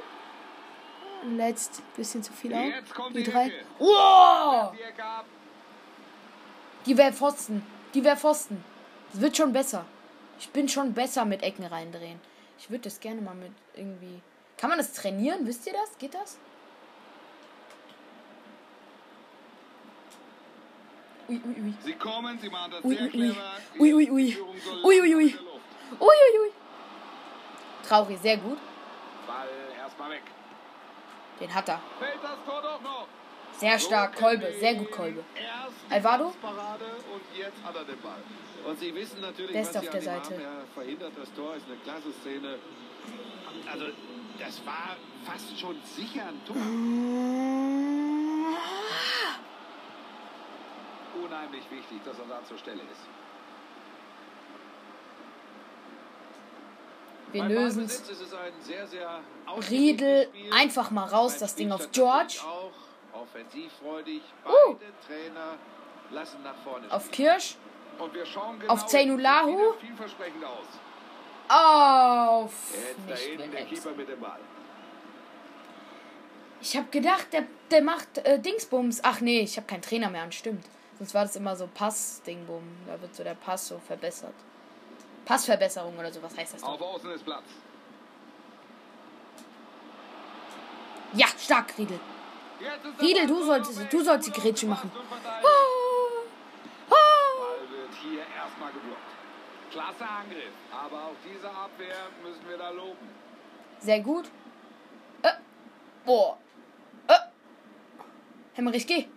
Ein 1.24 1.56
bisschen 1.96 2.24
zu 2.24 2.32
viel 2.32 2.54
auf. 2.54 3.10
Die 3.10 3.24
die 3.24 3.24
drei. 3.24 3.52
Ab. 3.80 4.76
Die 6.86 6.98
wäre 6.98 7.12
Pfosten. 7.12 7.66
Die 7.94 8.04
wäre 8.04 8.16
Pfosten. 8.16 8.64
Das 9.12 9.22
wird 9.22 9.36
schon 9.36 9.52
besser. 9.52 9.86
Ich 10.40 10.50
bin 10.52 10.70
schon 10.70 10.94
besser 10.94 11.26
mit 11.26 11.42
Ecken 11.42 11.66
reindrehen. 11.66 12.22
Ich 12.60 12.70
würde 12.70 12.84
das 12.84 13.00
gerne 13.00 13.22
mal 13.22 13.36
mit 13.36 13.52
irgendwie. 13.76 14.22
Kann 14.58 14.70
man 14.70 14.78
das 14.78 14.94
trainieren? 14.94 15.46
Wisst 15.48 15.66
ihr 15.68 15.74
das? 15.74 15.98
Geht 15.98 16.14
das? 16.14 16.38
Ui, 21.30 21.42
ui, 21.44 21.62
ui. 21.62 21.74
Sie 21.84 21.94
kommen, 21.94 22.40
sie 22.40 22.50
machen 22.50 22.72
das 22.72 22.84
Ui, 22.86 22.96
sehr 22.96 23.04
ui, 23.04 23.08
ui. 23.08 23.12
clever. 23.12 23.52
Ui, 23.80 23.94
ui, 23.94 24.12
ui. 24.12 24.38
Ui, 24.84 25.02
ui, 25.02 25.16
ui. 25.20 25.34
Traurig, 27.88 28.18
sehr 28.22 28.38
gut. 28.38 28.58
Ball 29.28 29.48
erstmal 29.78 30.12
weg. 30.12 30.24
Den 31.40 31.54
hat 31.54 31.70
er. 31.70 31.82
Fällt 32.00 32.24
das 32.24 32.38
Tor 32.46 32.62
doch 32.62 32.82
noch. 32.82 33.08
Sehr 33.58 33.80
stark. 33.80 34.16
Kolbe, 34.16 34.54
sehr 34.60 34.76
gut 34.76 34.92
Kolbe. 34.92 35.24
Alvaro? 35.90 36.34
Er 38.64 39.54
Der 39.54 39.62
ist 39.62 39.78
auf 39.78 39.90
der 39.90 40.02
Seite. 40.02 40.34
Er 40.36 40.66
verhindert 40.74 41.14
das 41.18 41.34
Tor, 41.34 41.56
ist 41.56 41.66
eine 41.66 41.78
klasse 41.78 42.12
Szene. 42.22 42.60
Also, 43.72 43.86
das 44.40 44.66
war 44.66 44.96
fast 45.26 45.60
schon 45.60 45.82
sicher 45.84 46.28
ein 46.28 46.42
Tor. 46.46 46.56
Unheimlich 51.24 51.64
wichtig, 51.72 52.04
dass 52.06 52.20
er 52.20 52.26
da 52.26 52.44
zur 52.46 52.58
Stelle 52.58 52.82
ist. 52.82 53.02
Wir 57.32 57.44
lösen 57.44 57.84
es 57.84 58.04
Riedel 59.70 60.30
einfach 60.52 60.92
mal 60.92 61.06
raus, 61.06 61.38
das 61.38 61.56
Ding 61.56 61.72
auf 61.72 61.92
George. 61.92 62.40
Uh. 64.46 64.76
Auf. 66.90 67.12
Kirsch. 67.12 67.56
Genau, 67.98 68.74
Auf 68.74 68.86
Zainulahu? 68.86 69.74
Auf. 71.50 72.54
Jetzt 72.74 72.96
da 73.08 73.14
Nicht 73.14 73.24
hinten 73.24 73.38
der 73.38 73.52
Wilhelms. 73.52 73.70
Keeper 73.84 73.96
mit 73.96 74.10
dem 74.10 74.20
Ball. 74.20 74.40
Ich 76.62 76.76
habe 76.76 76.88
gedacht, 76.90 77.34
der, 77.34 77.44
der 77.72 77.82
macht 77.82 78.18
äh, 78.20 78.40
Dingsbums. 78.40 79.02
Ach 79.04 79.22
nee, 79.22 79.42
ich 79.42 79.58
habe 79.58 79.68
keinen 79.68 79.82
Trainer 79.82 80.10
mehr 80.10 80.24
an, 80.24 80.32
stimmt. 80.32 80.66
Sonst 80.98 81.14
war 81.14 81.24
das 81.24 81.36
immer 81.36 81.56
so 81.56 81.68
Pass-Dingbum. 81.68 82.64
Da 82.88 83.00
wird 83.00 83.16
so 83.16 83.24
der 83.24 83.36
Pass 83.36 83.68
so 83.68 83.80
verbessert. 83.80 84.34
Passverbesserung 85.26 85.98
oder 85.98 86.12
so, 86.12 86.24
was 86.24 86.36
heißt 86.36 86.56
das 86.56 86.64
Auf 86.64 86.80
doch? 86.80 86.96
Außen 86.96 87.12
ist 87.12 87.26
Platz. 87.26 87.44
Ja, 91.14 91.28
stark, 91.38 91.78
Riedel. 91.78 92.00
Riedel, 93.00 93.28
du 93.28 93.40
so 93.40 93.46
solltest, 93.46 93.94
du 93.94 94.04
sollst 94.04 94.28
die 94.28 94.32
Grätsche 94.32 94.66
machen. 94.66 94.92
Ah, 94.94 95.30
ah. 96.90 96.94
Ball 97.40 97.60
wird 97.70 97.94
hier 98.02 98.22
erstmal 98.36 98.72
geblockt. 98.72 99.02
Klasse 99.72 100.08
Angriff. 100.08 100.54
Aber 100.72 100.98
auch 100.98 101.16
diese 101.24 101.50
Abwehr 101.50 102.08
müssen 102.24 102.48
wir 102.48 102.58
da 102.58 102.70
loben. 102.70 103.08
Sehr 103.80 104.00
gut. 104.00 104.26
Äh, 105.22 105.34
boah. 106.06 106.38
Äh. 107.08 107.14
Hemmerich, 108.54 108.88
geh. 108.88 109.08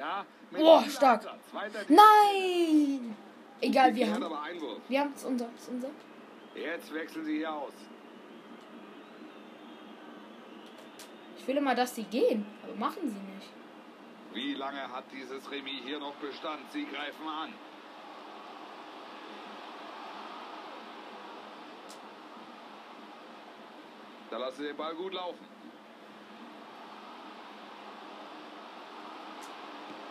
Ja, 0.00 0.24
mit 0.50 0.62
Boah, 0.62 0.82
stark. 0.88 1.26
Nein! 1.88 3.14
Egal, 3.60 3.94
wir 3.94 4.10
haben. 4.10 4.24
Wir 4.88 5.00
haben 5.00 5.12
es 5.14 5.24
unser, 5.24 5.50
es 5.54 5.68
unser. 5.68 5.90
Jetzt 6.54 6.94
wechseln 6.94 7.26
sie 7.26 7.36
hier 7.36 7.52
aus. 7.52 7.74
Ich 11.36 11.46
will 11.46 11.58
immer, 11.58 11.74
dass 11.74 11.94
sie 11.94 12.04
gehen, 12.04 12.46
aber 12.62 12.74
machen 12.76 13.10
sie 13.10 13.34
nicht. 13.34 13.50
Wie 14.32 14.54
lange 14.54 14.90
hat 14.90 15.04
dieses 15.12 15.50
Remis 15.50 15.82
hier 15.84 15.98
noch 15.98 16.14
Bestand? 16.14 16.62
Sie 16.72 16.86
greifen 16.86 17.28
an. 17.28 17.52
Da 24.30 24.38
lassen 24.38 24.62
sie 24.62 24.68
den 24.68 24.76
Ball 24.78 24.94
gut 24.94 25.12
laufen. 25.12 25.44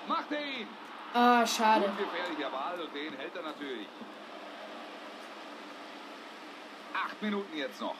Macht 0.10 0.32
er 0.32 0.41
ihn! 0.43 0.68
Ah, 1.14 1.45
schade. 1.45 1.86
Ungefährlicher 1.86 2.49
Ball 2.49 2.82
und 2.82 2.95
den 2.95 3.14
hält 3.16 3.36
er 3.36 3.43
natürlich. 3.43 3.88
Acht 6.95 7.22
Minuten 7.22 7.55
jetzt 7.55 7.80
noch. 7.80 7.95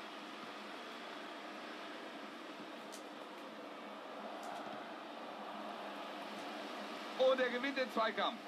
Und 7.20 7.40
er 7.40 7.50
gewinnt 7.50 7.78
den 7.78 7.92
Zweikampf. 7.94 8.40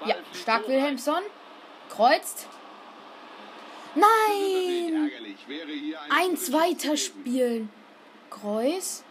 Ball 0.00 0.08
Ja, 0.08 0.16
stark. 0.32 0.66
Wilhelmsson. 0.66 1.22
Kreuzt. 1.90 2.48
Nein! 3.94 5.10
Ein 6.08 6.10
Eins 6.10 6.48
frisches 6.48 6.52
weiter 6.52 6.88
gewesen. 6.88 6.96
spielen. 6.96 7.72
Kreuz. 8.30 9.04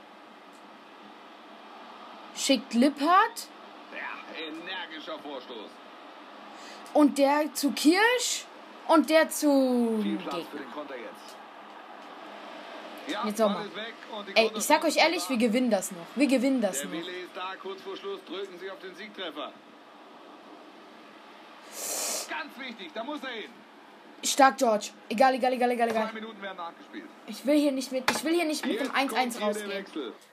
Schickt 2.43 2.73
Lippert. 2.73 3.47
Ja, 3.93 4.35
energischer 4.37 5.17
Vorstoß. 5.19 5.69
Und 6.93 7.17
der 7.17 7.53
zu 7.53 7.71
Kirsch. 7.71 8.43
Und 8.89 9.09
der 9.09 9.29
zu 9.29 9.99
Viel 10.03 10.17
Platz 10.17 10.33
für 10.33 10.39
Gegner. 10.41 10.59
den 10.59 10.71
Konter 10.73 10.95
jetzt. 10.97 11.37
Ja, 13.07 13.25
Jetzt 13.25 13.39
und 13.39 13.55
die 14.27 14.35
Ey, 14.35 14.51
ich 14.55 14.63
sag 14.63 14.83
euch 14.83 14.97
ehrlich, 14.97 15.29
wir 15.29 15.37
gewinnen 15.37 15.69
das 15.69 15.91
noch. 15.93 16.05
Wir 16.15 16.27
gewinnen 16.27 16.59
das 16.59 16.81
Der 16.81 16.89
noch. 16.89 17.07
Da, 17.33 17.55
kurz 17.61 17.81
vor 17.81 17.95
Schluss 17.95 18.19
drücken 18.25 18.59
sie 18.59 18.69
auf 18.69 18.79
den 18.79 18.93
Siegtreffer. 18.95 19.53
Ganz 22.29 22.59
wichtig, 22.59 22.91
da 22.93 23.03
muss 23.05 23.23
er 23.23 23.29
hin. 23.29 23.51
Stark, 24.21 24.57
George. 24.57 24.89
Egal, 25.07 25.33
egal, 25.35 25.53
egal, 25.53 25.71
egal, 25.71 25.89
egal. 25.89 26.11
Ich 27.27 27.45
will 27.45 27.57
hier 27.57 27.71
nicht 27.71 27.91
mit, 27.93 28.09
ich 28.11 28.23
will 28.25 28.33
hier 28.33 28.45
nicht 28.45 28.65
mit 28.65 28.81
dem 28.81 28.87
Jetzt 28.87 28.95
1-1 28.95 29.07
kommt 29.07 29.33
hier 29.33 29.39
der 29.39 29.47
rausgehen. 29.47 29.85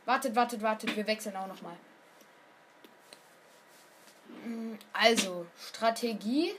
Wartet, 0.06 0.34
wartet, 0.34 0.62
wartet. 0.62 0.96
Wir 0.96 1.06
wechseln 1.06 1.36
auch 1.36 1.46
nochmal. 1.46 1.76
Also, 4.92 5.46
Strategie. 5.58 6.54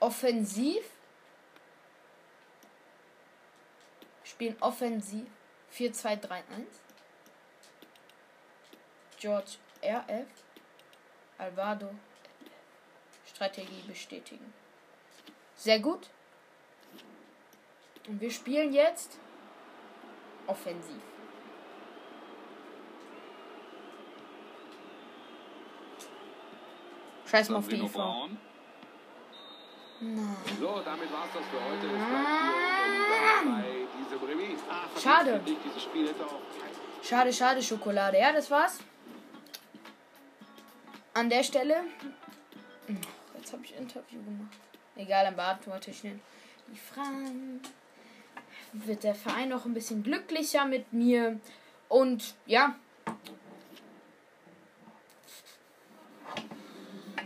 Offensiv. 0.00 0.84
Spielen 4.24 4.56
offensiv. 4.60 5.26
4-2-3-1. 5.72 6.42
George 9.18 9.52
RF. 9.82 10.26
Alvaro. 11.38 11.94
Strategie 13.26 13.82
bestätigen. 13.86 14.52
Sehr 15.56 15.78
gut. 15.78 16.08
Und 18.06 18.20
wir 18.20 18.30
spielen 18.30 18.72
jetzt 18.72 19.18
offensiv. 20.46 21.13
Scheiß 27.34 27.48
mal 27.48 27.58
auf 27.58 27.66
die 27.66 27.74
IV. 27.74 27.96
Nein. 27.96 28.38
So, 30.60 30.80
damit 30.84 31.12
war's 31.12 31.30
das 31.34 31.44
für 31.46 31.64
heute. 31.64 31.86
Es 31.86 31.90
bleibt 31.90 32.28
hier 33.42 33.50
bei 33.50 33.86
diesem 33.98 34.22
Remis. 34.28 34.60
Ah, 34.70 34.86
verdient, 34.94 35.02
Schade. 35.02 35.40
Schade, 37.02 37.32
schade, 37.32 37.60
Schokolade. 37.60 38.20
Ja, 38.20 38.32
das 38.32 38.48
war's. 38.52 38.78
An 41.14 41.28
der 41.28 41.42
Stelle. 41.42 41.82
Hm, 42.86 43.00
Jetzt 43.36 43.52
habe 43.52 43.64
ich 43.64 43.74
Interview 43.76 44.22
gemacht. 44.22 44.56
Egal, 44.94 45.24
dann 45.24 45.34
beantworte 45.34 45.90
ich 45.90 45.98
schnell 45.98 46.20
die 46.68 46.78
Fragen. 46.78 47.60
Wird 48.74 49.02
der 49.02 49.16
Verein 49.16 49.48
noch 49.48 49.64
ein 49.64 49.74
bisschen 49.74 50.04
glücklicher 50.04 50.66
mit 50.66 50.92
mir? 50.92 51.40
Und 51.88 52.36
ja, 52.46 52.76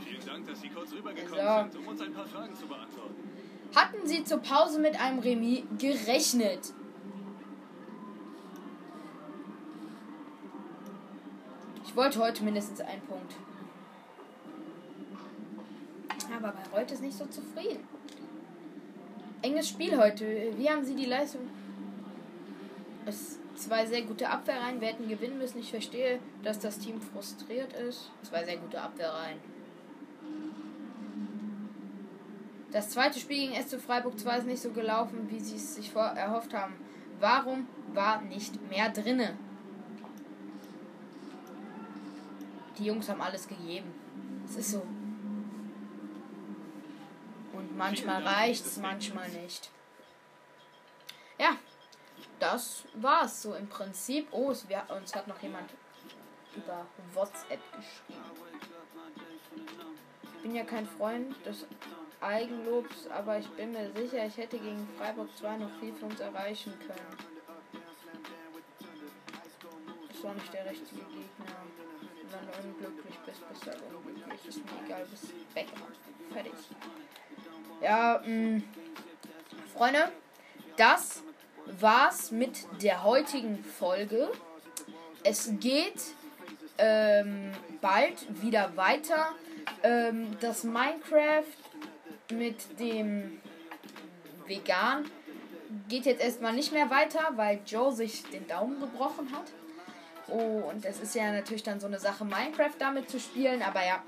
Vielen 0.04 0.26
Dank, 0.26 0.37
dass 0.48 0.60
Sie 0.60 0.68
kurz 0.70 0.92
rübergekommen 0.92 1.44
So. 1.44 1.70
sind, 1.70 1.82
um 1.82 1.88
uns 1.88 2.00
ein 2.00 2.12
paar 2.12 2.26
Fragen 2.26 2.54
zu 2.56 2.66
beantworten. 2.66 3.14
hatten 3.74 4.06
Sie 4.06 4.24
zur 4.24 4.38
Pause 4.38 4.80
mit 4.80 4.98
einem 5.00 5.18
Remis 5.18 5.62
gerechnet? 5.78 6.72
Ich 11.84 11.94
wollte 11.96 12.18
heute 12.20 12.44
mindestens 12.44 12.80
einen 12.80 13.02
Punkt. 13.02 13.34
Aber 16.36 16.52
bei 16.52 16.78
heute 16.78 16.94
ist 16.94 17.02
nicht 17.02 17.16
so 17.16 17.24
zufrieden. 17.26 17.86
Enges 19.42 19.68
Spiel 19.68 19.96
heute. 19.98 20.52
Wie 20.56 20.68
haben 20.68 20.84
Sie 20.84 20.94
die 20.94 21.06
Leistung? 21.06 21.40
Es 23.06 23.38
zwei 23.56 23.86
sehr 23.86 24.02
gute 24.02 24.28
Abwehrreihen. 24.28 24.80
Wir 24.80 24.88
hätten 24.88 25.08
gewinnen 25.08 25.38
müssen. 25.38 25.58
Ich 25.58 25.70
verstehe, 25.70 26.20
dass 26.42 26.58
das 26.58 26.78
Team 26.78 27.00
frustriert 27.00 27.72
ist. 27.72 28.10
Zwei 28.22 28.44
sehr 28.44 28.58
gute 28.58 28.80
Abwehrreihen. 28.80 29.38
Das 32.70 32.90
zweite 32.90 33.18
Spiel 33.18 33.48
gegen 33.48 33.62
SC 33.62 33.80
Freiburg 33.80 34.18
2 34.18 34.38
ist 34.38 34.46
nicht 34.46 34.62
so 34.62 34.70
gelaufen, 34.70 35.30
wie 35.30 35.40
sie 35.40 35.56
es 35.56 35.74
sich 35.74 35.94
erhofft 35.94 36.52
haben. 36.52 36.74
Warum 37.18 37.66
war 37.94 38.20
nicht 38.20 38.60
mehr 38.68 38.90
drinne? 38.90 39.36
Die 42.76 42.84
Jungs 42.84 43.08
haben 43.08 43.22
alles 43.22 43.48
gegeben. 43.48 43.92
Es 44.44 44.56
ist 44.56 44.72
so. 44.72 44.86
Und 47.54 47.76
manchmal 47.76 48.22
reicht's, 48.22 48.62
das 48.62 48.76
manchmal 48.76 49.28
nicht. 49.30 49.70
Ja, 51.38 51.56
das 52.38 52.84
war's 52.94 53.42
so 53.42 53.54
im 53.54 53.68
Prinzip. 53.68 54.28
Oh, 54.30 54.50
es, 54.50 54.68
wir, 54.68 54.84
uns 54.94 55.14
hat 55.14 55.26
noch 55.26 55.42
jemand 55.42 55.70
über 56.54 56.86
WhatsApp 57.14 57.60
geschrieben. 57.72 58.22
Ich 60.22 60.42
bin 60.42 60.54
ja 60.54 60.64
kein 60.64 60.86
Freund 60.86 61.34
des 61.44 61.66
Eigenlobs, 62.20 63.06
aber 63.08 63.38
ich 63.38 63.48
bin 63.50 63.72
mir 63.72 63.90
sicher, 63.92 64.26
ich 64.26 64.36
hätte 64.36 64.58
gegen 64.58 64.88
Freiburg 64.98 65.28
2 65.36 65.56
noch 65.58 65.70
viel 65.80 65.94
für 65.94 66.06
uns 66.06 66.20
erreichen 66.20 66.74
können. 66.80 67.16
Das 70.08 70.24
war 70.24 70.34
nicht 70.34 70.52
der 70.52 70.68
richtige 70.68 71.00
Gegner. 71.00 71.56
Wenn 72.30 72.46
du 72.46 72.68
unglücklich 72.68 73.14
bist, 73.24 73.48
bist 73.48 73.66
du 73.66 73.70
halt 73.70 73.82
unglücklich. 73.82 74.48
Ist 74.48 74.58
mir 74.58 74.84
egal, 74.84 75.06
bis 75.10 75.32
Backup. 75.54 75.92
Fertig. 76.32 76.52
Ja, 77.80 78.20
mh. 78.24 78.62
Freunde, 79.72 80.10
das 80.76 81.22
war's 81.66 82.32
mit 82.32 82.66
der 82.82 83.04
heutigen 83.04 83.62
Folge. 83.64 84.30
Es 85.22 85.52
geht 85.60 86.02
ähm, 86.78 87.52
bald 87.80 88.42
wieder 88.42 88.76
weiter. 88.76 89.28
Ähm, 89.82 90.36
das 90.40 90.64
Minecraft 90.64 91.44
mit 92.32 92.78
dem 92.78 93.40
Vegan 94.46 95.04
geht 95.88 96.06
jetzt 96.06 96.22
erstmal 96.22 96.52
nicht 96.52 96.72
mehr 96.72 96.90
weiter, 96.90 97.20
weil 97.36 97.60
Joe 97.66 97.92
sich 97.92 98.22
den 98.24 98.46
Daumen 98.46 98.80
gebrochen 98.80 99.30
hat. 99.32 99.46
Oh, 100.28 100.68
und 100.70 100.84
das 100.84 101.00
ist 101.00 101.14
ja 101.14 101.32
natürlich 101.32 101.62
dann 101.62 101.80
so 101.80 101.86
eine 101.86 101.98
Sache, 101.98 102.24
Minecraft 102.24 102.74
damit 102.78 103.10
zu 103.10 103.18
spielen. 103.18 103.62
Aber 103.62 103.84
ja, 103.84 104.02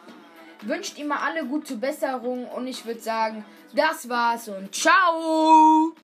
wünscht 0.62 0.99
ihm 0.99 1.09
mal 1.09 1.18
alle 1.18 1.47
gute 1.47 1.77
Besserung 1.77 2.47
und 2.49 2.66
ich 2.66 2.85
würde 2.85 3.01
sagen, 3.01 3.45
das 3.75 4.09
war's 4.09 4.49
und 4.49 4.75
ciao! 4.75 5.95